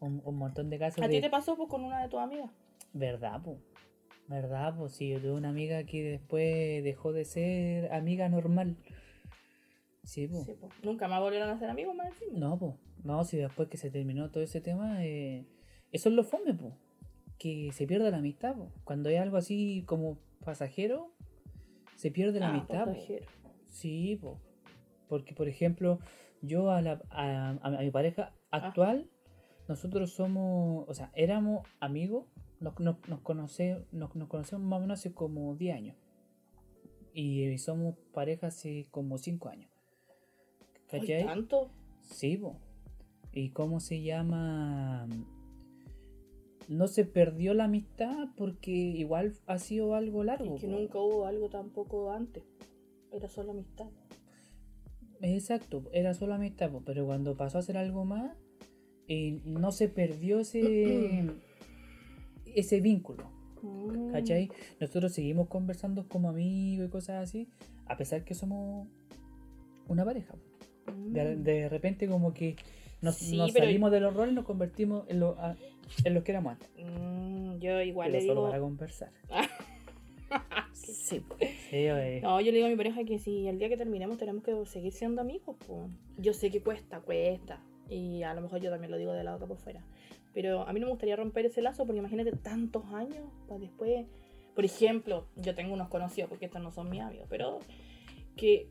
[0.00, 1.14] Un, un montón de casos ¿A de...
[1.14, 2.50] ti te pasó pues, con una de tus amigas?
[2.92, 3.58] ¿Verdad, po?
[4.28, 8.76] ¿Verdad, pues Sí, yo tuve una amiga que después dejó de ser amiga normal.
[10.04, 10.44] Sí, pues.
[10.44, 10.72] Sí, pues.
[10.82, 12.38] Nunca más volvieron a ser amigos más encima.
[12.38, 12.74] No, pues.
[13.04, 15.44] No, si después que se terminó todo ese tema, eh,
[15.92, 16.74] eso es lo fome, pues.
[17.38, 18.70] Que se pierda la amistad, pues.
[18.84, 21.12] Cuando hay algo así como pasajero,
[21.96, 22.92] se pierde la Ah, amistad, po.
[22.92, 23.26] pasajero.
[23.68, 24.34] Sí, pues.
[25.08, 25.98] Porque, por ejemplo,
[26.42, 29.08] yo a, la, a, mi pareja actual,
[29.68, 32.26] nosotros somos, o sea, éramos amigos,
[32.60, 35.96] nos, nos, nos, conoce- nos, nos conocemos más o menos hace como 10 años.
[37.12, 39.70] Y somos pareja hace como 5 años.
[40.90, 41.24] ¿Cachai?
[41.24, 41.70] tanto.
[42.02, 42.58] Sí, po.
[43.32, 45.06] ¿Y cómo se llama?
[46.68, 50.56] No se perdió la amistad porque igual ha sido algo largo.
[50.56, 50.72] Y que po.
[50.72, 52.42] nunca hubo algo tampoco antes.
[53.12, 53.86] Era solo amistad.
[55.22, 58.36] Exacto, era solo amistad, po, pero cuando pasó a ser algo más,
[59.08, 61.30] eh, no se perdió ese,
[62.54, 63.24] ese vínculo.
[63.62, 64.10] Mm.
[64.12, 64.50] ¿Cachai?
[64.80, 67.48] Nosotros seguimos conversando como amigos y cosas así,
[67.86, 68.88] a pesar que somos
[69.88, 70.34] una pareja.
[71.08, 71.42] De, Mm.
[71.42, 72.56] de repente como que
[73.02, 75.56] nos, Sí, nos pero- salimos de los roles y nos convertimos en lo, a-
[76.04, 76.68] en los que éramos antes.
[76.78, 78.50] Mm, yo igual Pero le solo digo.
[78.50, 79.10] para conversar.
[80.72, 81.22] Sí.
[81.70, 82.20] Sí, oye.
[82.20, 84.66] No, yo le digo a mi pareja que si el día que terminemos tenemos que
[84.66, 85.88] seguir siendo amigos, pues.
[86.18, 87.60] Yo sé que cuesta, cuesta.
[87.88, 89.84] Y a lo mejor yo también lo digo de la boca por fuera.
[90.34, 94.04] Pero a mí no me gustaría romper ese lazo porque imagínate tantos años para después.
[94.54, 97.60] Por ejemplo, yo tengo unos conocidos, porque estos no son mis amigos, pero
[98.36, 98.68] que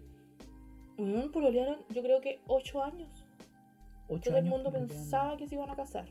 [0.98, 3.25] mm, pololearon, yo creo que ocho años.
[4.08, 6.06] Ocho Todo el mundo pensaba que se iban a casar.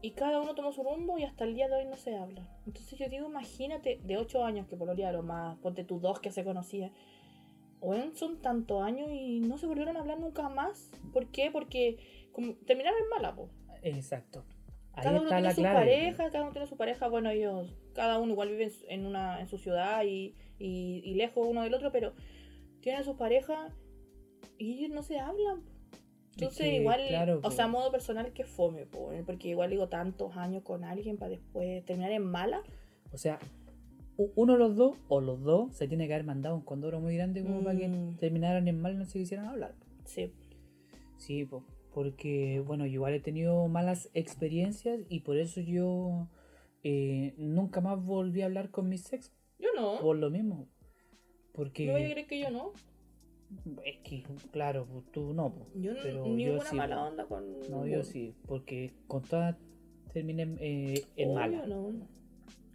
[0.00, 2.48] Y cada uno tomó su rumbo y hasta el día de hoy no se hablan.
[2.66, 6.44] Entonces yo digo, imagínate, de 8 años que pololearon más, ponte tú dos que se
[6.44, 6.92] conocían.
[7.80, 10.90] Bueno, son tantos años y no se volvieron a hablar nunca más.
[11.12, 11.50] ¿Por qué?
[11.50, 13.50] Porque como, terminaron en mala, po.
[13.82, 14.44] Exacto.
[14.92, 15.76] Ahí Cada uno tiene su clave.
[15.78, 17.08] pareja, cada uno tiene su pareja.
[17.08, 21.46] Bueno, ellos, cada uno igual vive en una, en su ciudad y, y, y lejos
[21.46, 22.14] uno del otro, pero
[22.80, 23.72] tienen sus parejas
[24.58, 25.62] y ellos no se hablan.
[26.44, 27.50] Entonces, que, igual, claro, o po.
[27.50, 31.30] sea, a modo personal que fome, po, porque igual digo tantos años con alguien para
[31.30, 32.62] después terminar en mala.
[33.12, 33.38] O sea,
[34.34, 37.16] uno de los dos, o los dos, se tiene que haber mandado un condoro muy
[37.16, 38.16] grande como para que Mm.
[38.16, 39.74] terminaran en mal y no se quisieran hablar.
[40.04, 40.32] Sí,
[41.16, 46.28] Sí, po, porque, bueno, yo igual he tenido malas experiencias y por eso yo
[46.84, 49.98] eh, nunca más volví a hablar con mis ex yo no.
[50.00, 50.54] por lo mismo.
[50.56, 52.72] No voy a Porque creer que yo no.
[53.84, 57.02] Es que, claro, po, tú no, po, Yo no, pero yo sí, mala po.
[57.02, 57.44] onda con.
[57.70, 59.56] No, yo sí, porque con todas
[60.12, 61.66] terminé eh, en Obvio, mala.
[61.66, 61.92] no.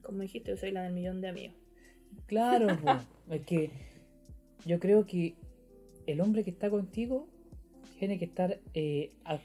[0.02, 1.56] Como dijiste, yo soy la del millón de amigos.
[2.26, 2.68] Claro,
[3.32, 3.70] es que
[4.66, 5.36] yo creo que
[6.08, 7.28] el hombre que está contigo
[8.00, 9.40] tiene que estar eh, a-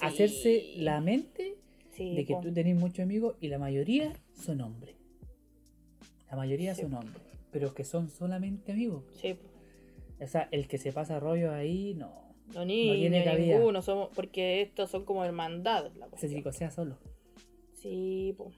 [0.00, 1.56] hacerse la mente
[1.92, 2.40] Sí, de que po.
[2.40, 4.94] tú tenés muchos amigos y la mayoría son hombres.
[6.30, 9.04] La mayoría son hombres, pero que son solamente amigos.
[9.20, 9.49] Sí, po.
[10.20, 12.30] O sea, el que se pasa rollo ahí, no.
[12.54, 13.56] No, ni, tiene ni cabida.
[13.56, 15.92] ninguno, somos, porque estos son como hermandad.
[15.94, 16.32] La Se cuestión.
[16.32, 16.98] chico sea solo.
[17.74, 18.50] Sí, po.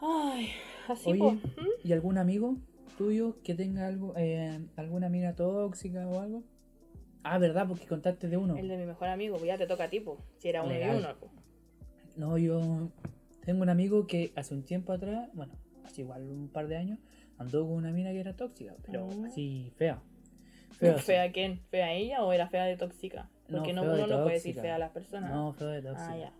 [0.00, 0.48] Ay,
[0.88, 1.30] así Oye, po.
[1.32, 1.68] ¿Mm?
[1.84, 2.56] ¿y algún amigo
[2.98, 6.42] tuyo que tenga algo, eh, alguna amiga tóxica o algo?
[7.22, 7.68] Ah, ¿verdad?
[7.68, 8.56] Porque contaste de uno.
[8.56, 10.18] El de mi mejor amigo, pues ya te toca a ti, po.
[10.38, 10.96] Si era uno Legal.
[10.96, 11.30] y uno, po.
[12.16, 12.90] No, yo
[13.44, 15.54] tengo un amigo que hace un tiempo atrás, bueno,
[15.84, 16.98] hace igual un par de años,
[17.42, 19.24] andó con una mina que era tóxica, pero Mm.
[19.26, 20.02] así fea.
[20.78, 21.02] Fea, así.
[21.04, 21.60] ¿Fea quién?
[21.70, 23.28] ¿Fea ella o era fea de tóxica?
[23.48, 25.30] No, Porque no, de uno no puede decir fea a las personas.
[25.30, 26.12] No, feo de tóxica.
[26.12, 26.32] Ah, ya.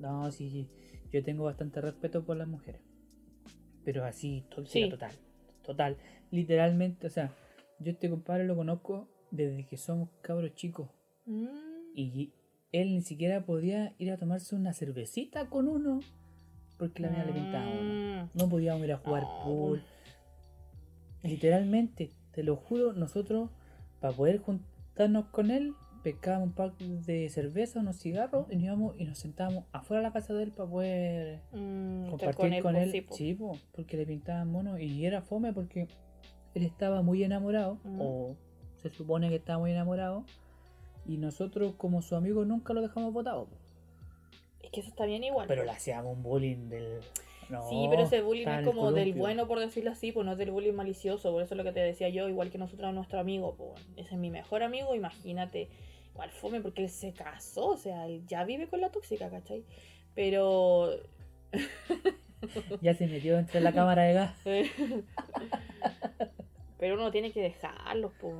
[0.00, 0.68] No, sí, sí.
[1.12, 2.80] Yo tengo bastante respeto por las mujeres.
[3.84, 4.90] Pero así, tóxica Sí.
[4.90, 5.12] total.
[5.62, 5.96] Total.
[6.30, 7.30] Literalmente, o sea,
[7.80, 10.88] yo este compadre lo conozco desde que somos cabros chicos.
[11.26, 11.46] Mm.
[11.94, 12.32] Y
[12.72, 16.00] él ni siquiera podía ir a tomarse una cervecita con uno
[16.78, 18.24] porque la mina le pintaba uno.
[18.24, 18.28] Mm.
[18.38, 19.82] No podíamos ir a jugar No, pool.
[21.24, 21.32] Pues.
[21.32, 23.50] Literalmente, te lo juro, nosotros,
[24.00, 28.96] para poder juntarnos con él, pescábamos un pack de cerveza, unos cigarros, y nos íbamos
[29.00, 33.04] y nos sentábamos afuera de la casa de él para poder Mm, compartir con él.
[33.06, 35.88] pues, sí, po, porque le pintaban mono y era fome porque
[36.54, 38.00] él estaba muy enamorado, Mm.
[38.00, 38.36] o
[38.82, 40.24] se supone que estaba muy enamorado,
[41.06, 43.46] y nosotros como su amigo nunca lo dejamos botado.
[43.46, 43.56] po.
[44.62, 45.46] Es que eso está bien igual.
[45.48, 47.00] Pero le hacíamos un bullying del...
[47.54, 50.38] No, Sí, pero ese bullying es como del bueno, por decirlo así, pues no es
[50.38, 51.30] del bullying malicioso.
[51.32, 53.80] Por eso es lo que te decía yo, igual que nosotros a nuestro amigo, pues
[53.96, 55.68] ese es mi mejor amigo, imagínate.
[56.12, 59.64] Igual fome porque él se casó, o sea, él ya vive con la tóxica, ¿cachai?
[60.14, 60.90] Pero.
[62.82, 64.36] Ya se metió entre la cámara de gas.
[66.78, 68.34] Pero uno tiene que dejarlos, pues.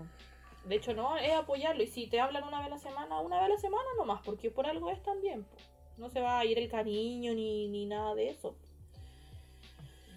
[0.66, 1.82] De hecho, no, es apoyarlo.
[1.82, 4.20] Y si te hablan una vez a la semana, una vez a la semana nomás,
[4.22, 5.70] porque por algo es también, pues.
[5.96, 8.56] No se va a ir el cariño ni, ni nada de eso.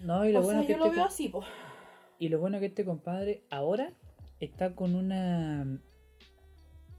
[0.04, 1.34] No, y lo o bueno sea, que yo lo este veo co- así.
[2.20, 3.92] Y lo bueno que este compadre ahora
[4.40, 5.66] está con una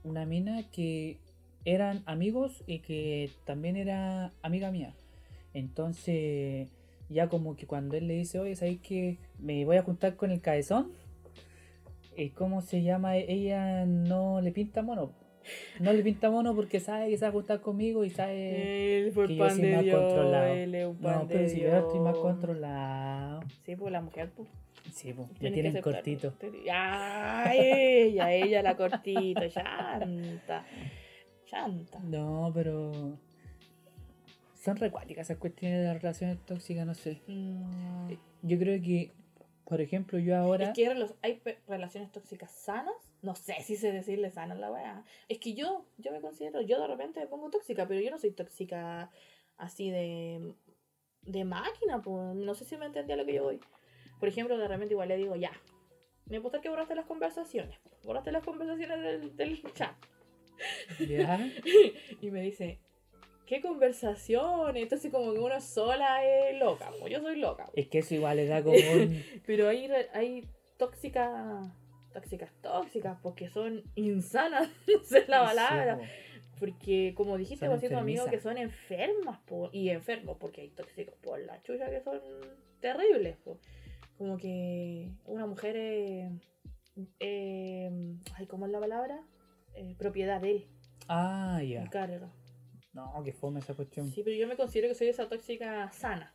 [0.03, 1.17] una mina que
[1.65, 4.93] eran amigos y que también era amiga mía.
[5.53, 6.69] Entonces,
[7.09, 10.31] ya como que cuando él le dice, oye, ¿sabes que me voy a juntar con
[10.31, 10.91] el cabezón?
[12.35, 13.15] ¿Cómo se llama?
[13.17, 15.11] Ella no le pinta mono.
[15.79, 19.05] No le pinta mono porque sabe que se va a juntar conmigo y sabe...
[19.05, 20.45] Él fue que yo pan soy de más Dios, controlado.
[20.53, 23.39] él es un pan No, de pero si yo estoy más controlado.
[23.65, 24.49] Sí, pues la mujer, pues.
[24.91, 26.33] Sí, pues, que tienen cortito.
[26.71, 30.65] Ay, ella, ella la cortito, llanta.
[31.51, 31.99] Llanta.
[31.99, 33.17] No, pero.
[34.55, 37.21] Son recuáticas esas cuestiones de las relaciones tóxicas, no sé.
[38.41, 39.13] Yo creo que,
[39.69, 40.65] por ejemplo, yo ahora.
[40.65, 40.89] Es que
[41.21, 42.95] hay relaciones tóxicas sanas.
[43.21, 45.05] No sé si sé decirle sanas la weá.
[45.27, 48.17] Es que yo, yo me considero, yo de repente me pongo tóxica, pero yo no
[48.17, 49.11] soy tóxica
[49.57, 50.53] así de,
[51.21, 52.35] de máquina, pues.
[52.35, 53.59] No sé si me entendía lo que yo voy.
[54.19, 55.51] Por ejemplo, de repente igual le digo, ya.
[56.25, 57.77] Me gusta que borraste las conversaciones.
[58.03, 59.95] Borraste las conversaciones del, del chat.
[60.99, 61.39] Ya.
[62.21, 62.79] Y me dice,
[63.49, 64.83] ¿qué conversaciones?
[64.83, 67.65] Entonces como que uno sola es loca, pues yo soy loca.
[67.65, 67.83] pues.
[67.83, 69.23] Es que eso igual le da como un.
[69.47, 71.67] Pero hay, hay tóxicas,
[72.13, 75.99] tóxicas, tóxicas, porque son insanas, esa es la palabra.
[76.59, 80.69] Porque como dijiste, Son vos siendo amigos que son enfermas, po, y enfermos, porque hay
[80.69, 82.19] tóxicos por la chucha que son
[82.79, 83.35] terribles.
[83.37, 83.57] po.
[84.19, 86.31] Como que una mujer es,
[87.19, 87.89] eh,
[88.35, 89.23] ay, ¿cómo es la palabra?
[89.73, 90.67] Eh, propiedad de él.
[91.07, 91.89] Ah, ya.
[91.89, 92.29] carga.
[92.93, 94.09] No, que fome esa cuestión.
[94.11, 96.33] Sí, pero yo me considero que soy esa tóxica sana.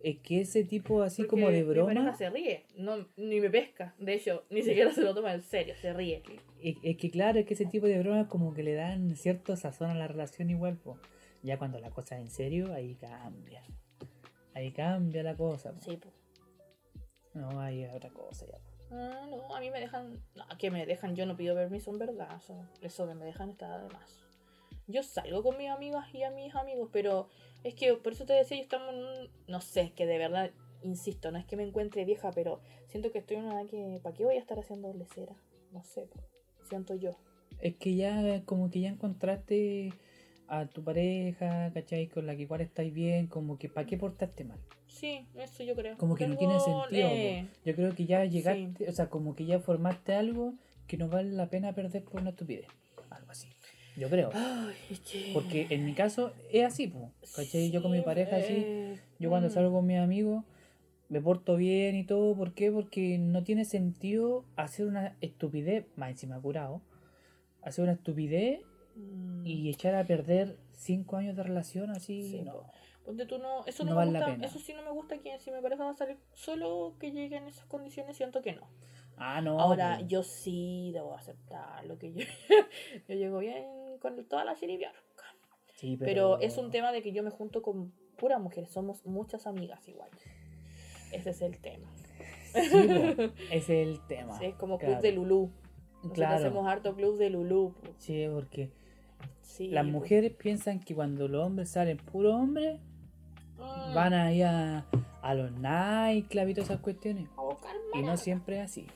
[0.00, 2.16] Es que ese tipo así Porque como de Mi pareja broma.
[2.16, 3.94] se ríe, no, ni me pesca.
[3.98, 6.22] De hecho, ni siquiera se lo toma en serio, se ríe.
[6.60, 9.54] Es, es que claro, es que ese tipo de bromas como que le dan cierto
[9.54, 10.98] sazón a la relación igual, po.
[11.44, 13.62] Ya cuando la cosa es en serio, ahí cambia.
[14.54, 15.72] Ahí cambia la cosa.
[15.72, 15.80] po.
[15.80, 16.14] Sí, pues.
[17.34, 18.58] No, ahí es otra cosa ya.
[18.58, 18.70] po.
[18.94, 20.20] Ah, no, a mí me dejan.
[20.34, 22.34] No, que me dejan, yo no pido permiso en verdad.
[22.36, 24.21] o sea, eso que me dejan está de más.
[24.92, 27.28] Yo salgo con mis amigas y a mis amigos, pero
[27.64, 29.30] es que por eso te decía, yo estamos en un.
[29.48, 30.50] No sé, que de verdad,
[30.82, 34.00] insisto, no es que me encuentre vieja, pero siento que estoy en una edad que.
[34.02, 35.34] ¿Para qué voy a estar haciendo lecera?
[35.72, 36.08] No sé,
[36.68, 37.16] siento yo.
[37.60, 39.92] Es que ya, como que ya encontraste
[40.48, 42.08] a tu pareja, ¿cachai?
[42.08, 44.58] Con la que igual estáis bien, como que ¿para qué portarte mal?
[44.86, 45.96] Sí, eso yo creo.
[45.96, 47.08] Como que no tiene sentido.
[47.08, 50.54] eh, Yo creo que ya llegaste, o sea, como que ya formaste algo
[50.86, 52.66] que no vale la pena perder por una estupidez.
[53.96, 54.30] Yo creo.
[54.32, 54.74] Ay.
[55.34, 57.70] Porque en mi caso es así, po, ¿cachai?
[57.70, 59.52] Yo con mi pareja así, eh, yo cuando mm.
[59.52, 60.44] salgo con mis amigos
[61.08, 62.34] me porto bien y todo.
[62.34, 62.70] ¿Por qué?
[62.72, 66.80] Porque no tiene sentido hacer una estupidez, más encima curado,
[67.62, 68.60] hacer una estupidez
[68.94, 69.46] Mm.
[69.46, 72.30] y echar a perder cinco años de relación así.
[72.30, 72.66] Sí, no.
[73.04, 74.46] Ponte tú no, eso No no, vale me la gusta, pena.
[74.46, 77.36] eso sí no me gusta que si mi pareja va a salir solo que llegue
[77.36, 78.68] en esas condiciones, siento que no.
[79.16, 79.58] Ah, no.
[79.60, 80.06] Ahora, po.
[80.06, 82.24] yo sí debo aceptar lo que yo,
[83.08, 83.64] yo llego bien
[84.00, 85.00] con toda la chiribiarca.
[85.74, 86.38] Sí, Pero...
[86.40, 90.10] es un tema de que yo me junto con puras mujeres, somos muchas amigas igual.
[91.12, 91.90] Ese es el tema.
[92.54, 92.60] Sí,
[93.50, 94.38] es el tema.
[94.38, 95.02] Sí, es como club claro.
[95.02, 95.50] de Lulú.
[95.96, 96.34] Nosotros Claro.
[96.36, 97.74] hacemos harto club de Lulú.
[97.98, 98.70] Sí, porque
[99.40, 99.90] Sí, las po.
[99.92, 102.80] mujeres piensan que cuando los hombres salen puro hombre,
[103.62, 104.84] Mm, van a ir a,
[105.22, 107.28] a los nightclubs y todas esas cuestiones.
[107.94, 108.86] Y no siempre es así.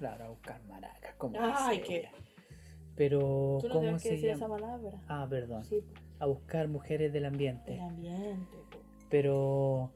[0.00, 2.10] Claro, a buscar maracas, como Ay, dice que- ella.
[2.96, 4.90] Pero, Tú no ¿cómo que decir esa palabra.
[5.08, 5.64] Ah, perdón.
[5.64, 5.80] Sí.
[6.18, 7.74] a buscar mujeres del ambiente.
[7.74, 8.56] El ambiente.
[9.08, 9.90] Pero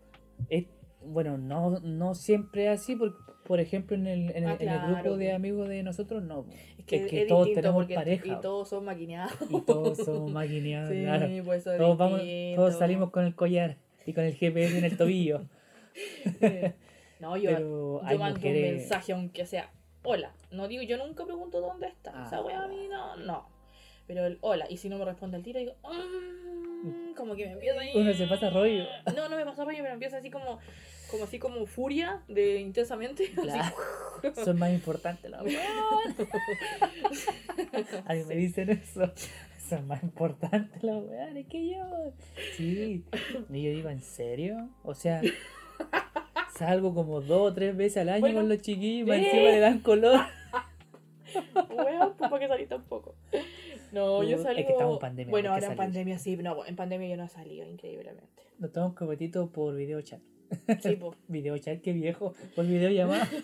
[0.48, 0.66] es,
[1.04, 4.68] bueno, no, no siempre es así, porque, por ejemplo, en el, en el, Ah, en
[4.68, 6.46] el claro, grupo de amigos de nosotros, no.
[6.78, 8.24] Es que, Es que es todos tenemos pareja.
[8.38, 9.34] y todos son maquineados.
[9.50, 11.28] Y todos somos maquineados, Sí, claro.
[11.44, 12.20] pues Todos, vamos,
[12.56, 15.42] todos salimos con el collar y con el GPS en el tobillo.
[17.20, 19.70] No, yo, Pero yo mando mujeres- un mensaje aunque sea
[20.04, 20.32] hola.
[20.52, 22.12] No digo, yo nunca pregunto dónde está.
[22.14, 22.24] Ah.
[22.26, 23.48] Esa wea a mí no, no.
[24.06, 27.52] Pero el hola, y si no me responde el tiro, digo, "Mm", como que me
[27.52, 27.90] empieza ahí.
[27.94, 28.84] Uno se pasa rollo.
[29.16, 30.58] No, no me pasa rollo, pero empieza así como,
[31.10, 33.32] como así como furia de intensamente.
[33.48, 33.74] así.
[34.44, 36.28] Son más importantes los weones.
[38.06, 39.12] A mí me dicen eso.
[39.68, 42.12] Son más importantes los weones que yo.
[42.56, 43.04] Sí.
[43.50, 44.68] Y yo digo, ¿en serio?
[44.82, 45.22] O sea,
[46.56, 49.16] salgo como dos o tres veces al año Bueno, con los chiquillos eh.
[49.26, 50.20] encima le dan color.
[51.70, 53.16] Weón, pues para que salí tampoco.
[53.92, 54.64] No, yo Es salí.
[54.64, 57.28] que estamos en pandemia, Bueno, ahora en pandemia sí, no, en pandemia yo no he
[57.28, 58.42] salido, increíblemente.
[58.58, 60.20] Nos tomamos copetito por video chat.
[60.80, 61.16] Sí, pues.
[61.28, 62.34] Video chat, qué viejo.
[62.54, 63.28] Por videollamada.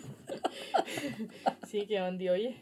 [1.67, 2.55] Sí, que Andy, oye.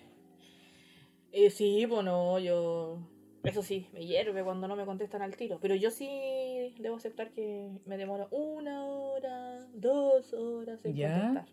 [1.31, 2.99] Eh, sí, bueno, yo.
[3.43, 5.59] Eso sí, me hierve cuando no me contestan al tiro.
[5.61, 11.19] Pero yo sí debo aceptar que me demoro una hora, dos horas en ¿Ya?
[11.21, 11.45] contestar.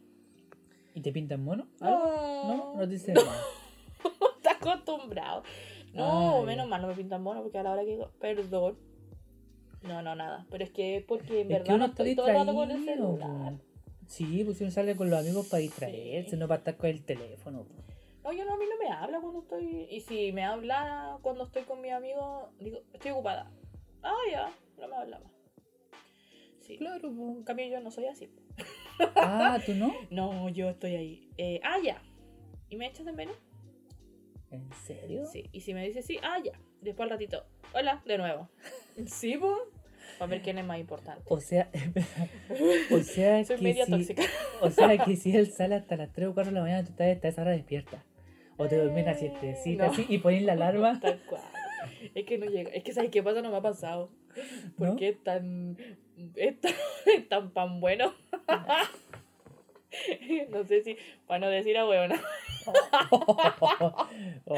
[0.94, 1.68] ¿Y te pintan mono?
[1.80, 3.40] No, No, no te dicen nada.
[4.36, 5.42] está acostumbrado.
[5.92, 8.76] No, menos mal no me pintan mono porque a la hora que digo, perdón.
[9.82, 10.46] No, no, nada.
[10.50, 12.34] Pero es que es porque en Es verdad que uno no está estoy todo el
[12.34, 13.54] rato con el celular.
[14.06, 16.36] Sí, pues uno sale con los amigos para distraerse, Sí.
[16.36, 17.66] no para estar con el teléfono.
[18.26, 19.86] No, yo no, a mí no me habla cuando estoy.
[19.88, 23.52] Y si me habla cuando estoy con mi amigo, digo, estoy ocupada.
[24.02, 25.32] Ah, ya, no me habla más.
[26.60, 26.76] Sí.
[26.76, 28.28] Claro, En cambio, yo no soy así.
[29.14, 29.94] Ah, ¿tú no?
[30.10, 31.30] No, yo estoy ahí.
[31.38, 32.02] Eh, ah, ya.
[32.68, 33.36] ¿Y me echas de menos?
[34.50, 35.24] ¿En serio?
[35.26, 35.48] Sí.
[35.52, 36.58] Y si me dice sí, ah, ya.
[36.80, 38.48] Después al ratito, hola, de nuevo.
[39.06, 39.54] Sí, pues.
[40.18, 41.22] Para ver quién es más importante.
[41.28, 41.70] O sea,
[42.90, 44.22] o sea Soy que media si, tóxica.
[44.62, 46.90] o sea que si él sale hasta las 3 o 4 de la mañana, tú
[46.90, 48.02] estás a esa hora despierta.
[48.58, 49.92] O te dormís a Eh, siestecita no.
[49.92, 50.98] así y pones la alarma.
[51.00, 51.42] Tal cual.
[52.14, 52.70] Es que no llega.
[52.70, 53.42] Es que, ¿sabes qué pasa?
[53.42, 54.10] No me ha pasado.
[54.76, 54.96] ¿Por ¿No?
[54.96, 55.76] qué es tan.
[56.34, 56.72] Es tan,
[57.16, 58.12] es tan pan bueno?
[60.50, 60.96] no sé si.
[61.26, 62.20] Para no decir a huevona.
[64.48, 64.56] Oh,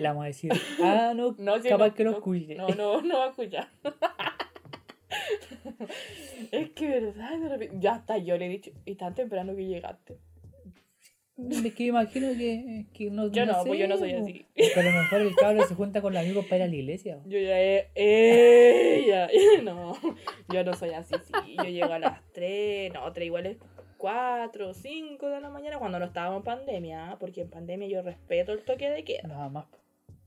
[0.00, 0.50] le vamos a decir,
[0.82, 2.56] ah, no, No, si capaz no- que no escuche.
[2.56, 3.68] No, no, no va a escuchar.
[6.50, 7.60] es que, ¿verdad?
[7.78, 8.72] Ya hasta yo le he dicho.
[8.84, 10.18] Y tan temprano que llegaste.
[11.36, 14.46] Es que imagino que, que no, Yo no, pues yo no sé, soy así.
[14.76, 17.20] A lo mejor el cabro se junta con los amigos para ir a la iglesia.
[17.26, 17.90] Yo ya he.
[17.94, 19.28] ¡Ella!
[19.64, 19.94] No,
[20.48, 21.56] yo no soy así, sí.
[21.56, 23.56] Yo llego a las 3, no, 3 igual es
[23.98, 28.52] 4, 5 de la mañana cuando no estábamos en pandemia, porque en pandemia yo respeto
[28.52, 29.26] el toque de queda.
[29.26, 29.66] Nada más.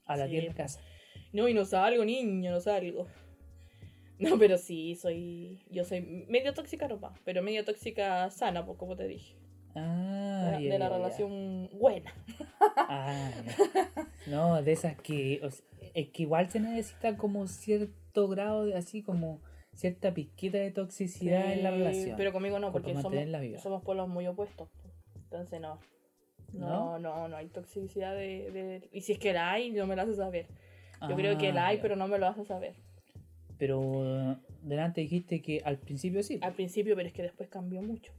[0.05, 0.57] A la Sí, tierra po.
[0.57, 0.81] casa.
[1.31, 3.07] No, y no salgo, niño, no salgo.
[4.19, 5.59] No, pero sí, soy.
[5.69, 9.35] Yo soy medio tóxica, no pero medio tóxica sana, pues como te dije.
[9.77, 12.13] Ah, de, la relación buena.
[12.89, 13.31] Ah.
[14.27, 15.41] No, de esas que.
[15.43, 19.41] o sea, es que igual se necesita como cierto grado de así como
[19.73, 22.17] cierta pizquita de toxicidad en la relación.
[22.17, 23.13] Pero conmigo no, porque somos,
[23.61, 24.69] somos polos muy opuestos.
[25.15, 25.79] Entonces no.
[26.53, 29.95] No, no, no hay toxicidad de, de- Y si es que la hay, no me
[29.95, 30.47] lo hace saber.
[31.07, 32.73] Yo creo que la Ah, hay, pero no me lo hace saber.
[33.57, 36.39] Pero uh, delante dijiste que al principio sí.
[36.41, 38.11] Al principio, pero es que después cambió mucho.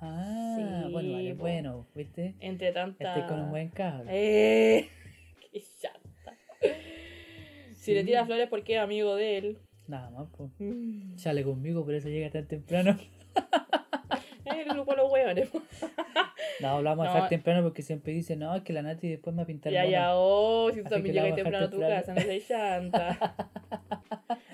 [0.00, 1.40] Ah, Sí, bueno, vale, po.
[1.40, 2.34] bueno, ¿viste?
[2.40, 3.04] Entre tanta.
[3.14, 4.10] Estoy con un buen cable.
[4.12, 4.88] ¡Eh!
[5.52, 6.36] ¡Qué chata!
[7.74, 9.58] Si le tira flores porque es amigo de él.
[9.86, 10.50] Nada más, pues.
[10.58, 11.16] Mm.
[11.16, 12.98] Sale conmigo, por eso llega tan temprano.
[14.44, 15.48] El grupo de los hueones.
[16.58, 17.14] No, hablamos a No.
[17.16, 19.70] dejar temprano porque siempre dice, no, es que la Nati después me va a pintar
[19.74, 19.90] Ya, mono".
[19.92, 23.36] ya, oh, si tú también llegas temprano a tu casa, no seas chanta.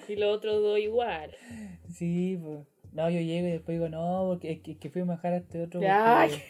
[0.08, 1.30] y los otros dos igual.
[1.90, 2.66] Sí, pues.
[2.92, 5.32] No, yo llego y después digo, no, porque es que, es que fuimos a dejar
[5.32, 5.80] a este otro.
[5.80, 6.42] Porque,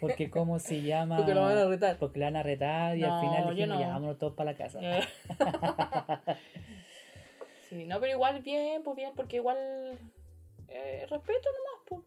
[0.00, 1.16] porque ¿cómo se llama?
[1.18, 1.98] Porque lo van a retar.
[1.98, 3.80] Porque le van a retar y al final dijimos, no.
[3.80, 4.78] ya, vámonos todos para la casa.
[4.82, 5.02] Eh.
[7.68, 9.56] sí, no, pero igual bien, pues bien, porque igual
[10.68, 12.00] eh, respeto nomás, pues.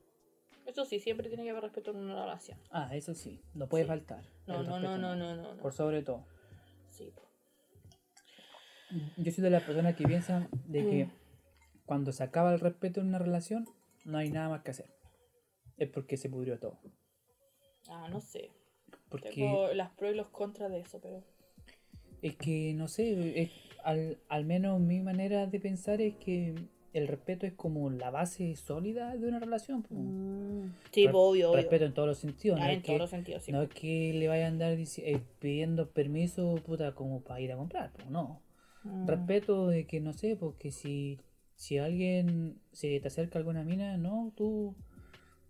[0.65, 2.57] Eso sí, siempre tiene que haber respeto en una relación.
[2.71, 3.87] Ah, eso sí, no puede Sí.
[3.89, 4.23] faltar.
[4.47, 5.53] No, no, no, no, no, no.
[5.53, 5.61] no.
[5.61, 6.25] Por sobre todo.
[6.89, 7.27] Sí, pues.
[9.17, 11.11] Yo soy de las personas que piensan de que Mm.
[11.85, 13.67] cuando se acaba el respeto en una relación,
[14.05, 14.89] no hay nada más que hacer.
[15.77, 16.79] Es porque se pudrió todo.
[17.89, 18.49] Ah, no sé.
[19.09, 21.23] Porque Tengo las pros y los contras de eso, pero.
[22.21, 23.51] es que, no sé, es-
[23.83, 26.55] al, al menos mi manera de pensar es que
[26.93, 29.83] el respeto es como la base sólida de una relación.
[29.83, 29.95] po.
[30.91, 31.61] Sí, Re- pues, obvio, obvio.
[31.61, 32.59] Respeto en todos los sentidos.
[32.61, 33.51] Ah, no, en es todos que, los sentidos, sí.
[33.51, 37.57] no es que le vaya a andar eh, pidiendo permiso puta como para ir a
[37.57, 37.91] comprar.
[37.93, 38.41] po, no.
[38.83, 39.07] Mm.
[39.07, 41.19] Respeto de que, no sé, porque si,
[41.63, 44.75] si alguien se te acerca a alguna mina, no, tú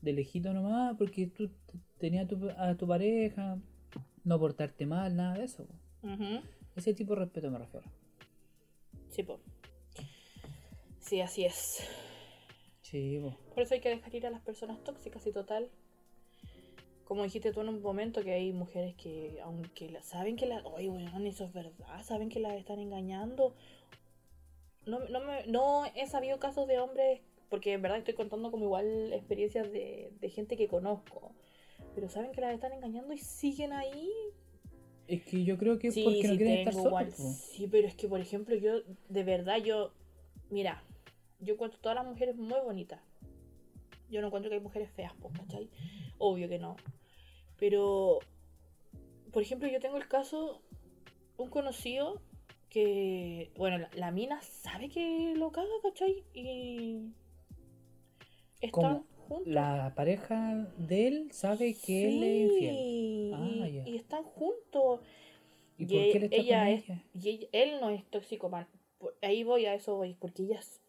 [0.02, 1.50] de lejito nomás, porque tú
[1.98, 3.58] tenías a tu, a tu pareja,
[4.24, 5.66] no portarte mal, nada de eso.
[6.76, 7.88] Ese tipo de respeto me refiero.
[9.10, 9.40] Sí, po.
[11.00, 11.80] Sí, así es.
[12.82, 13.36] Sí, po.
[13.56, 15.68] Por eso hay que dejar ir a las personas tóxicas y total.
[17.06, 20.64] Como dijiste tú en un momento que hay mujeres que, aunque la- saben que la...
[20.68, 23.56] Oye, weón, eso es verdad, saben que las están engañando.
[24.86, 28.66] No, no, me, no he sabido casos de hombres, porque en verdad estoy contando como
[28.66, 31.32] igual experiencias de, de gente que conozco.
[31.96, 34.10] Pero saben que las están engañando y siguen ahí.
[35.08, 37.14] Es que yo creo que es Sí, porque no quieren estar solos.
[37.16, 39.94] Sí, pero es que, por ejemplo, yo, de verdad, yo,
[40.50, 40.84] mira,
[41.40, 43.02] yo encuentro todas las mujeres muy bonitas.
[44.10, 45.70] Yo no encuentro que hay mujeres feas, ¿cachai?
[46.18, 46.78] Obvio que no.
[47.58, 48.20] Pero,
[49.32, 50.62] por ejemplo, yo tengo el caso,
[51.38, 52.22] un conocido
[52.74, 56.24] que, bueno, la, la mina sabe que lo caga, ¿cachai?
[56.34, 57.12] Y
[58.62, 59.48] están juntos.
[59.48, 63.34] La pareja de él sabe que él es infiel.
[63.36, 65.02] Ah, y, están juntos.
[65.78, 67.04] ¿Y Y por qué le está ella es- ella?
[67.14, 68.68] Y ella- él no es tóxico, man.
[69.22, 70.16] Ahí voy, a eso voy.
[70.16, 70.82] Porque ella es,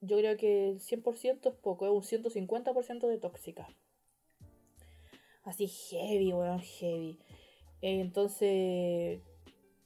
[0.00, 3.68] yo creo que el 100% es poco, es un 150% de tóxica.
[5.44, 7.18] Así heavy, weón, heavy.
[7.80, 9.20] Entonces,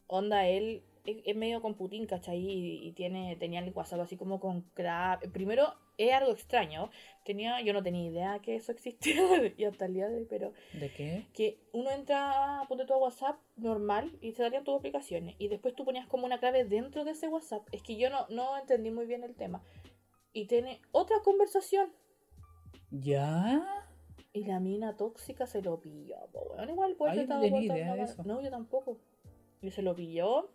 [0.07, 2.39] onda, él es, medio con Putin, ¿cachai?
[2.39, 5.25] Y, y tiene, tenía el WhatsApp así como con crap.
[5.33, 6.91] Primero, es algo extraño.
[7.25, 9.15] Tenía, yo no tenía idea que eso existía
[9.57, 11.27] y hasta el día de hoy, pero ¿De qué?
[11.33, 15.35] que uno entra, ponte tu a WhatsApp normal y te darían tus aplicaciones.
[15.39, 17.67] Y después tú ponías como una clave dentro de ese WhatsApp.
[17.73, 19.63] Es que yo no, no entendí muy bien el tema.
[20.33, 21.93] Y tiene otra conversación.
[22.91, 23.89] ¿Ya?
[24.33, 26.17] Y la mina tóxica se lo pilló.
[26.33, 26.71] weón.
[26.71, 28.23] igual pues Ah, eso.
[28.25, 28.99] No, yo tampoco.
[29.61, 30.51] Y se lo pilló.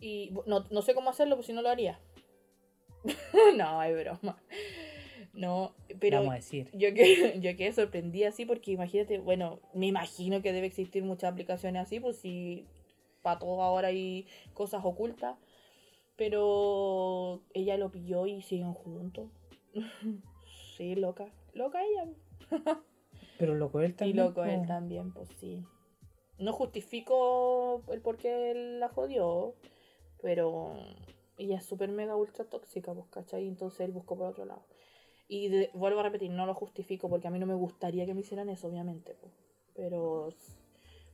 [0.00, 1.98] Y no, no sé cómo hacerlo, pues si no lo haría.
[3.56, 4.36] no, es broma.
[5.32, 6.70] No, pero Vamos a decir.
[6.72, 11.32] yo que yo quedé sorprendida así porque imagínate, bueno, me imagino que debe existir muchas
[11.32, 12.66] aplicaciones así, pues si
[13.22, 15.36] para todo ahora hay cosas ocultas.
[16.16, 19.28] Pero ella lo pilló y siguen juntos.
[20.76, 21.28] sí, loca.
[21.54, 22.08] Loca ella.
[23.38, 24.16] Pero loco él Y también.
[24.16, 25.62] loco él también, pues sí.
[26.38, 29.54] No justifico el por qué él la jodió,
[30.22, 30.74] pero
[31.36, 33.46] ella es súper mega ultra tóxica, pues, ¿cachai?
[33.48, 34.62] Entonces él buscó por otro lado.
[35.28, 38.14] Y de- vuelvo a repetir, no lo justifico porque a mí no me gustaría que
[38.14, 39.32] me hicieran eso, obviamente, pues.
[39.74, 40.30] Pero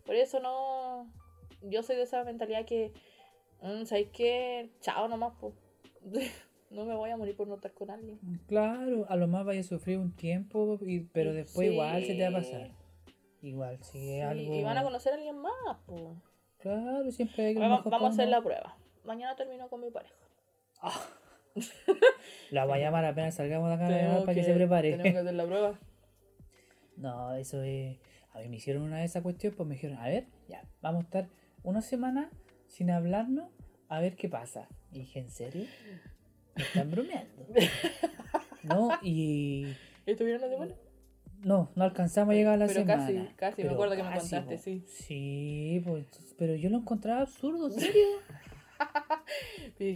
[0.06, 1.06] por eso no.
[1.62, 2.92] Yo soy de esa mentalidad que,
[3.62, 4.70] mm, ¿sabes qué?
[4.80, 5.54] Chao nomás, pues.
[6.70, 8.18] no me voy a morir por no estar con alguien.
[8.46, 12.22] Claro, a lo más vaya a sufrir un tiempo, y, pero después igual se te
[12.22, 12.70] va a pasar.
[13.42, 14.54] Igual, si Sí, es algo.
[14.54, 16.16] Y van a conocer a alguien más, pues.
[16.58, 18.76] Claro, siempre hay que Vamos, vamos a hacer la prueba.
[19.04, 20.14] Mañana termino con mi pareja.
[22.50, 24.92] La voy a llamar apenas salgamos de acá para que, se prepare.
[24.92, 25.78] Tenemos que hacer la prueba.
[26.96, 27.96] No, eso es.
[28.32, 31.02] A mí me hicieron una vez esa cuestión, pues me dijeron, a ver, ya, vamos
[31.02, 31.28] a estar
[31.62, 32.30] una semana
[32.66, 33.48] sin hablarnos,
[33.88, 34.68] a ver qué pasa.
[34.90, 35.66] Y dije, ¿en serio?
[36.56, 37.46] Me están bromeando.
[38.64, 39.74] no, y.
[40.06, 40.74] ¿Estuvieron la semana?
[41.42, 43.06] No, no alcanzamos a llegar a la Pero semana.
[43.06, 44.62] casi, casi, me acuerdo que me contaste, po.
[44.62, 44.84] sí.
[44.88, 46.06] Sí, pues,
[46.38, 48.02] pero yo lo encontraba absurdo, ¿en serio?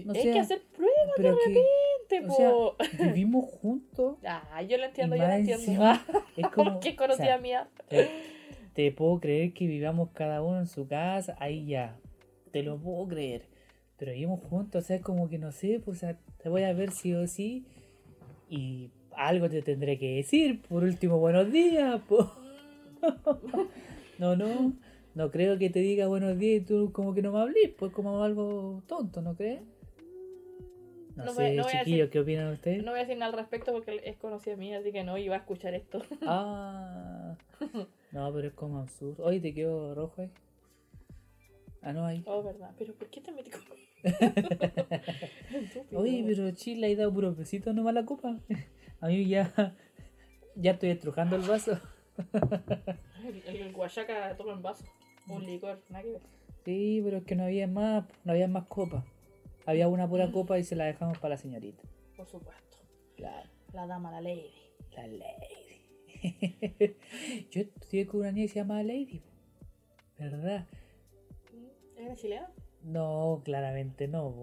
[0.05, 4.17] No Hay que hacer pruebas de que, repente, o sea, vivimos juntos.
[4.25, 5.63] Ah, yo lo entiendo, yo lo entiendo.
[5.63, 6.05] encima,
[6.37, 6.75] es como.
[6.75, 7.69] Porque o conocía sea, a mía.
[7.89, 8.09] te,
[8.75, 11.97] te puedo creer que vivamos cada uno en su casa, ahí ya.
[12.51, 13.47] Te lo puedo creer.
[13.97, 16.63] Pero vivimos juntos, o sea, es como que no sé, pues, o sea, te voy
[16.63, 17.67] a ver sí o sí.
[18.49, 20.63] Y algo te tendré que decir.
[20.63, 22.33] Por último, buenos días, po.
[24.19, 24.73] No, no.
[25.19, 27.91] No creo que te diga buenos días y tú como que no me hables, pues
[27.93, 29.61] como algo tonto, ¿no crees?
[31.17, 32.85] No, No sé, voy- no chiquillos, decir- ¿qué opinan ustedes?
[32.85, 35.35] No voy a decir nada al respecto porque es conocida mía, así que no iba
[35.35, 36.03] a escuchar esto.
[36.23, 37.35] Ah,
[38.13, 39.25] no, pero es como absurdo.
[39.25, 40.31] Oye, te quedo rojo ahí.
[41.83, 42.23] Ah, no, ahí.
[42.25, 42.71] Oh, verdad.
[42.79, 43.51] Pero ¿por qué te metí?
[45.53, 46.01] Estúpido.
[46.01, 48.39] Oye, pero Chile ha dado puro besito nomás la copa.
[49.01, 49.75] A mí ya,
[50.55, 51.77] ya estoy estrujando el vaso.
[53.49, 54.85] El, el guayaca toma en vaso.
[55.29, 56.23] Un licor, nada que ver.
[56.65, 59.05] Sí, pero es que no había más, no había más copas.
[59.67, 61.83] Había una pura copa y se la dejamos para la señorita.
[62.17, 62.79] Por supuesto.
[63.17, 64.51] Claro, La dama, la lady.
[64.95, 66.17] la lady.
[67.51, 69.23] Yo estudié con una niña que se llama Lady.
[70.19, 70.67] ¿Verdad?
[71.97, 72.51] ¿Era chilena?
[72.83, 74.43] No, claramente no.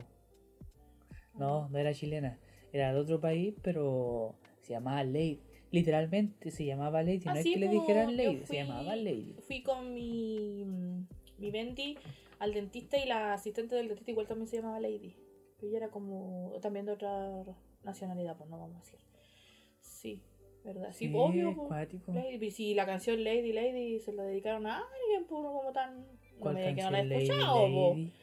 [1.33, 2.37] No, no era chilena.
[2.71, 5.41] Era de otro país, pero se llamaba Lady.
[5.75, 7.19] Literalmente se llamaba Lady.
[7.25, 9.35] No es que le dijeran Lady, se llamaba Lady.
[9.47, 10.65] Fui con mi
[11.37, 11.97] Mi Bendy
[12.39, 15.15] al dentista y la asistente del dentista igual también se llamaba Lady.
[15.57, 17.43] Pero ella era como también de otra
[17.83, 18.99] nacionalidad, pues no vamos a decir.
[19.81, 20.21] Sí,
[20.63, 20.89] ¿verdad?
[20.93, 21.49] Sí, Sí, obvio.
[21.49, 21.67] es po.
[21.67, 22.13] cuático.
[22.13, 25.99] Lady, si la canción Lady Lady se la dedicaron a alguien, pues uno como tan.
[25.99, 27.93] No ¿Cuál me que no la he Lady, escuchado, po.
[27.95, 28.13] Lady?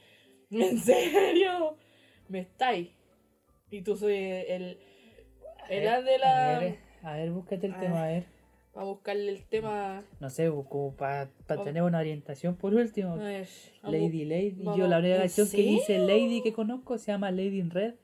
[0.50, 1.76] ¿En serio?
[2.28, 2.90] Me estáis.
[3.70, 4.78] Y tú soy el.
[5.70, 6.76] El de la.
[7.02, 8.24] A ver, búscate el A tema, a ver.
[8.72, 10.02] Para buscarle el tema.
[10.20, 11.62] No sé, como para Oh.
[11.62, 13.14] tener una orientación por último.
[13.14, 13.48] A ver,
[13.82, 14.50] Lady, Lady.
[14.62, 15.98] vamos- Yo la única ¿en canción que dice?
[15.98, 17.94] Lady que conozco se llama Lady in Red.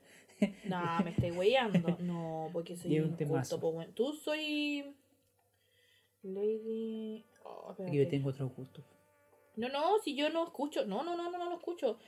[0.64, 1.72] Nah, me estoy weyando.
[2.00, 3.82] No, porque soy Y un culto, po.
[3.94, 4.94] Tú soy.
[6.22, 7.24] Lady.
[7.44, 8.82] Oh, yo tengo otro gusto.
[9.56, 10.84] No, no, si yo no escucho.
[10.86, 11.98] No, no, no, no, no lo escucho.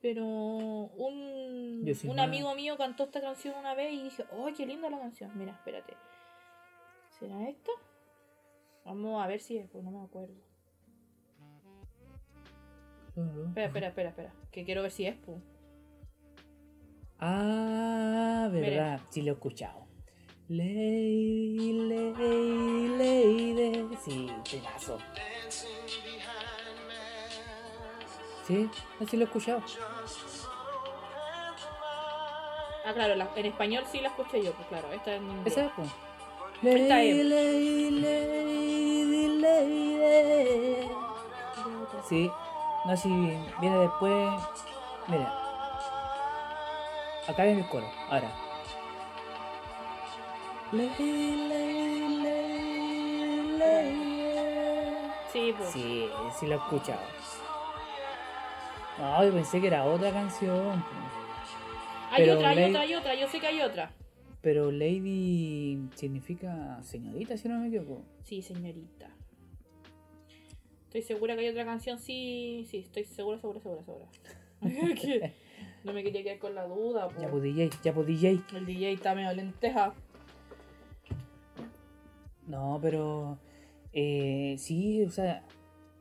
[0.00, 4.66] Pero un, un no- amigo mío cantó esta canción una vez y dije, ¡ay, qué
[4.66, 5.30] linda la canción!
[5.36, 5.94] Mira, espérate.
[7.18, 7.70] ¿Será esta?
[8.84, 10.34] Vamos a ver si es, pues no me acuerdo.
[13.48, 14.32] Espera, espera, espera, espera.
[14.50, 15.38] Que quiero ver si es, pues.
[17.18, 19.86] Ah, verdad, sí lo he escuchado.
[20.48, 23.96] Lady, lady, lady.
[24.02, 24.98] Sí, temazo.
[28.46, 28.68] Sí,
[29.00, 29.62] así lo he escuchado.
[32.84, 35.52] Ah, claro, la- en español sí la escuché yo, pues claro, esta en inglés.
[35.52, 35.88] Esa es, pues.
[36.64, 37.26] Esta Lady, es.
[37.26, 40.88] lady, lady, lady.
[42.08, 42.30] Sí,
[42.84, 43.08] no, si
[43.60, 44.30] viene después.
[45.08, 45.38] Mira.
[47.26, 48.30] Acá viene el coro, ahora.
[55.32, 55.70] Sí, pues.
[55.70, 56.08] Sí,
[56.38, 57.00] sí lo he escuchado.
[58.98, 60.82] No, yo pensé que era otra canción.
[60.82, 62.12] pues.
[62.12, 63.90] Hay pero otra, hay otra, hay otra, yo sé que hay otra.
[64.42, 68.02] Pero Lady significa señorita, si no me equivoco.
[68.24, 69.08] Sí, señorita.
[70.86, 74.08] Estoy segura que hay otra canción, sí, sí, estoy segura, segura, segura, segura.
[75.84, 77.20] No me quería quedar con la duda, po.
[77.20, 78.40] Ya pues DJ, ya pues DJ.
[78.54, 79.94] El DJ está medio lenteja.
[82.46, 83.38] No, pero
[83.92, 85.44] eh, sí, o sea,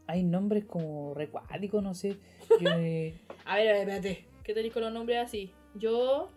[0.05, 2.17] hay nombres como recuáticos, no sé.
[2.59, 3.15] Yo, eh,
[3.45, 4.25] A ver, a ver, espérate.
[4.43, 5.51] ¿Qué tenéis con los nombres así?
[5.73, 6.29] Yo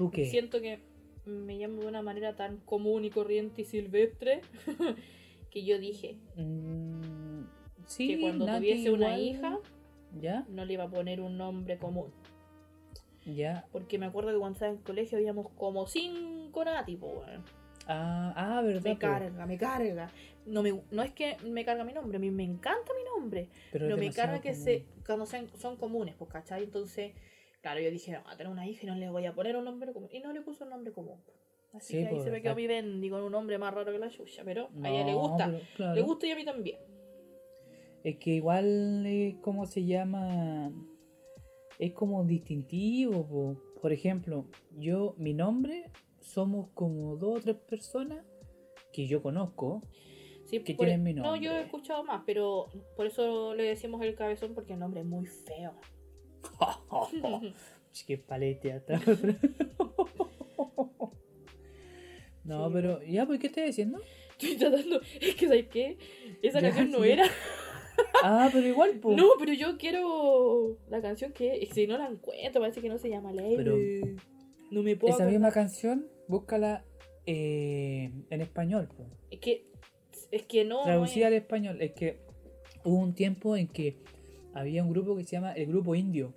[0.00, 0.24] ¿Tú qué?
[0.24, 0.80] siento que
[1.26, 4.40] me llamo de una manera tan común y corriente y silvestre
[5.50, 7.42] que yo dije Mm,
[7.84, 9.20] sí, que cuando tuviese una igual.
[9.20, 9.58] hija
[10.18, 10.46] ¿Ya?
[10.48, 12.10] no le iba a poner un nombre común.
[13.26, 13.66] ¿Ya?
[13.72, 17.44] Porque me acuerdo que cuando estaba en el colegio habíamos como cinco Nati, weón.
[17.86, 18.82] Ah, ah verdad.
[18.82, 20.10] Me carga, me carga.
[20.46, 23.50] No, me, no es que me carga mi nombre, a mí me encanta mi nombre.
[23.70, 26.64] Pero, me carga que se, cuando sean, son comunes, pues, ¿cachai?
[26.64, 27.12] Entonces,
[27.60, 29.64] claro, yo dije, no, a tener una hija y no le voy a poner un
[29.64, 30.08] nombre común.
[30.12, 31.20] Y no le puso un nombre común.
[31.72, 33.92] Así Sí, que ahí pues, se me quedó mi Bendy con un nombre más raro
[33.92, 34.42] que la suya.
[34.44, 35.46] Pero a ella le gusta.
[35.46, 35.94] pero, claro.
[35.94, 36.78] Le gusta y a mí también.
[38.02, 40.72] Es que igual, eh, ¿cómo se llama?
[41.78, 43.26] Es como distintivo.
[43.26, 43.56] po.
[43.80, 44.46] Por ejemplo,
[44.78, 45.90] yo, mi nombre,
[46.20, 48.24] somos como dos o tres personas
[48.92, 49.82] que yo conozco.
[50.46, 51.60] Sí, Que por- tienen mi No, yo he nombre.
[51.66, 55.74] escuchado más, pero por eso le decimos el cabezón porque el nombre es muy feo.
[57.92, 59.00] Es que paleteata.
[62.44, 64.00] no, Sí, pero, ya, pues, ¿qué estás diciendo?
[64.38, 65.00] Estoy tratando.
[65.20, 65.98] Es que, ¿sabes qué?
[66.42, 67.24] Esa Ya, canción no era.
[68.22, 69.16] Ah, pero igual, pues.
[69.16, 71.68] No, pero yo quiero la canción que.
[71.72, 73.56] Si no la encuentro, parece que no se llama Lady.
[73.56, 73.76] Pero-
[74.70, 75.12] no me puedo.
[75.14, 75.32] Esa acordar.
[75.32, 76.84] misma canción, búscala
[77.26, 79.08] eh, en español, pues.
[79.30, 79.66] Es que.
[80.30, 80.82] Es que no.
[80.84, 81.82] Traducida al es- español.
[81.82, 82.20] Es que
[82.84, 83.98] hubo un tiempo en que
[84.54, 86.32] había un grupo que se llama el Grupo Indio.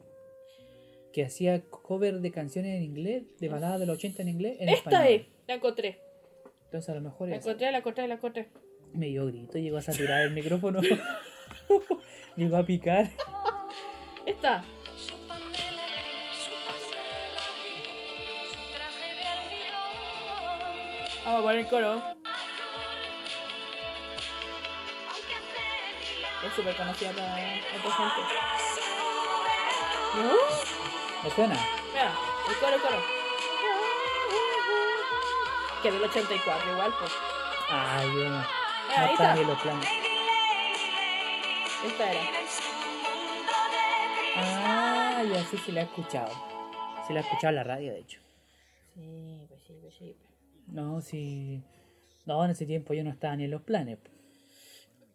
[1.11, 4.69] Que hacía cover de canciones en inglés, de baladas de los 80 en inglés, en
[4.69, 5.07] Esta español.
[5.21, 5.27] es.
[5.47, 5.99] La encontré.
[6.65, 7.45] Entonces a lo mejor La es.
[7.45, 8.47] encontré, la encontré, la encontré.
[8.93, 10.81] Me dio grito, llegó a saturar el micrófono.
[12.35, 13.11] llegó a picar.
[14.25, 14.63] Esta.
[21.25, 22.01] Vamos a poner el coro.
[26.45, 28.21] Es súper conocida para otra gente.
[30.15, 30.33] ¿No?
[31.23, 31.55] ¿Me suena?
[31.93, 32.11] Mira,
[32.49, 33.01] el coro, el coro.
[35.81, 37.11] Que del 84 igual, pues.
[37.69, 38.37] Ay, yo no.
[38.37, 38.47] Mira,
[38.97, 39.35] No ahí está está.
[39.35, 39.89] ni en los planes.
[41.85, 42.21] Esta era.
[44.35, 46.31] Ah, ya sí, sí la he escuchado.
[47.07, 48.19] Sí la he escuchado en la radio, de hecho.
[48.95, 50.15] Sí, pues sí, pues sí.
[50.67, 51.63] No, sí.
[52.25, 53.97] No, en ese tiempo yo no estaba ni en los planes.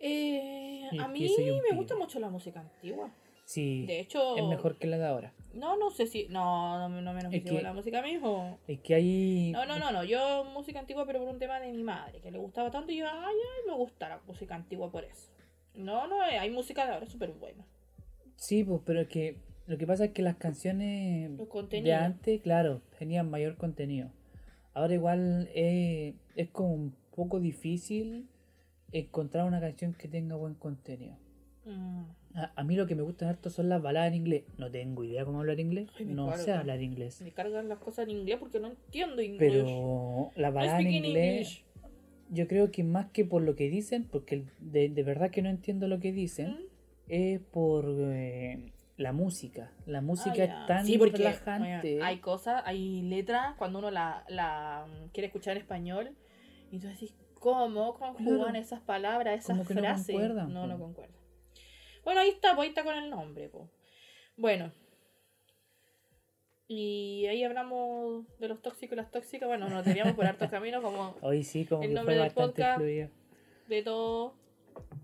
[0.01, 1.28] Eh, a mí
[1.70, 3.11] me gusta mucho la música antigua.
[3.44, 5.32] Sí, De hecho, es mejor que la de ahora.
[5.55, 6.26] No, no sé si.
[6.28, 8.59] No, no, no menos Es que la música mismo.
[8.68, 9.53] Es que hay.
[9.53, 10.05] No, no, no, no.
[10.05, 12.99] Yo música antigua, pero por un tema de mi madre, que le gustaba tanto y
[12.99, 15.30] yo, ay, ay, me gusta la música antigua por eso.
[15.74, 17.64] No, no, eh, hay música de ahora súper buena.
[18.36, 22.42] Sí, pues, pero es que lo que pasa es que las canciones Los de antes,
[22.42, 24.11] claro, tenían mayor contenido.
[24.74, 28.28] Ahora igual eh, es como un poco difícil
[28.93, 31.16] encontrar una canción que tenga buen contenido.
[31.64, 32.03] Mm.
[32.34, 34.45] A, a mí lo que me gusta harto son las baladas en inglés.
[34.59, 35.89] No tengo idea cómo hablar inglés.
[35.99, 37.20] Ay, no sé hablar inglés.
[37.22, 39.53] Me cargan las cosas en inglés porque no entiendo inglés.
[39.53, 41.64] Pero la I balada en inglés, English.
[42.30, 45.49] yo creo que más que por lo que dicen, porque de, de verdad que no
[45.51, 46.59] entiendo lo que dicen, ¿Mm?
[47.09, 49.72] es por eh, la música.
[49.86, 51.95] La música Ah, es tan Sí, porque, relajante.
[51.97, 56.11] oye, hay cosas, hay letras cuando uno la, la mm, quiere escuchar en español
[56.70, 57.95] y tú decís, ¿cómo?
[57.95, 58.49] ¿Cómo Claro.
[58.55, 60.07] esas palabras, esas Como que no frases?
[60.14, 61.16] concuerdan, no, no concuerdan.
[62.05, 63.49] Bueno, ahí está, pues ahí está con el nombre.
[63.49, 63.68] po.
[64.36, 64.72] Bueno.
[66.70, 69.49] Y ahí hablamos de los tóxicos y las tóxicas.
[69.49, 72.76] Bueno, nos teníamos por hartos caminos, como Hoy sí, como el nombre del podcast.
[72.78, 73.09] fluido.
[73.68, 74.34] de todo,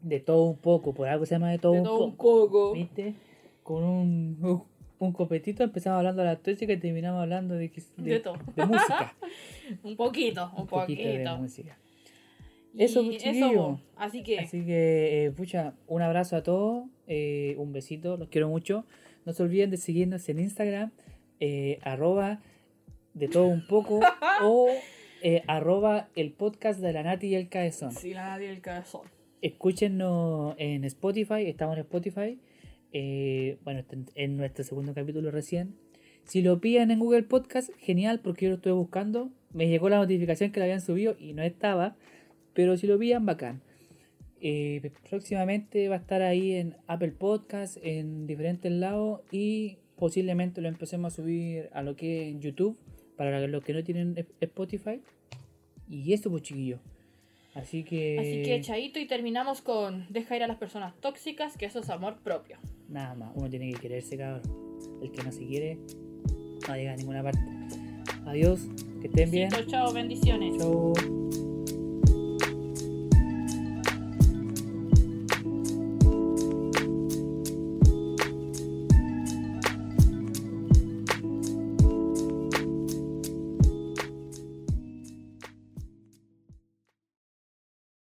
[0.02, 2.46] De todo un poco, por algo se llama de todo de un todo un poco.
[2.46, 2.72] poco.
[2.74, 3.14] ¿Viste?
[3.62, 4.66] Con un,
[4.98, 8.36] un, copetito empezamos hablando de la tóxica y terminamos hablando de, de, De todo.
[8.54, 9.14] de música.
[9.82, 11.30] Un poquito, un, un poquito de poquito.
[12.74, 13.30] Música.
[13.30, 13.80] Y Eso.
[13.96, 18.48] Así que, Así que, eh, pucha, un abrazo a todos, eh, un besito, los quiero
[18.48, 18.84] mucho.
[19.24, 20.90] No se olviden de seguirnos en Instagram,
[21.40, 22.42] eh, arroba
[23.14, 24.00] de todo un poco,
[24.42, 24.68] o
[25.22, 27.92] eh, arroba el podcast de la Nati y el Caezón.
[27.92, 29.02] si la nadie el corazón.
[29.40, 32.38] Escúchenos en Spotify, estamos en Spotify.
[33.62, 35.76] bueno, en nuestro segundo capítulo recién.
[36.24, 39.30] Si lo pillan en Google Podcast, genial, porque yo lo estuve buscando.
[39.52, 41.96] Me llegó la notificación que lo habían subido y no estaba.
[42.54, 43.60] Pero si lo pillan, bacán.
[44.40, 49.20] Eh, próximamente va a estar ahí en Apple Podcast, en diferentes lados.
[49.30, 52.78] Y posiblemente lo empecemos a subir a lo que es YouTube,
[53.16, 55.00] para los que no tienen Sp- Spotify.
[55.88, 56.78] Y eso, pues chiquillo.
[57.54, 58.18] Así que.
[58.18, 61.90] Así que chaito y terminamos con deja ir a las personas tóxicas, que eso es
[61.90, 62.56] amor propio.
[62.88, 64.42] Nada más, uno tiene que quererse, cabrón.
[65.02, 65.78] El que no se quiere,
[66.68, 67.38] no llega a ninguna parte.
[68.26, 68.68] Adiós,
[69.00, 69.50] que estén bien.
[69.68, 70.56] Chao, bendiciones.
[70.58, 70.92] Chau.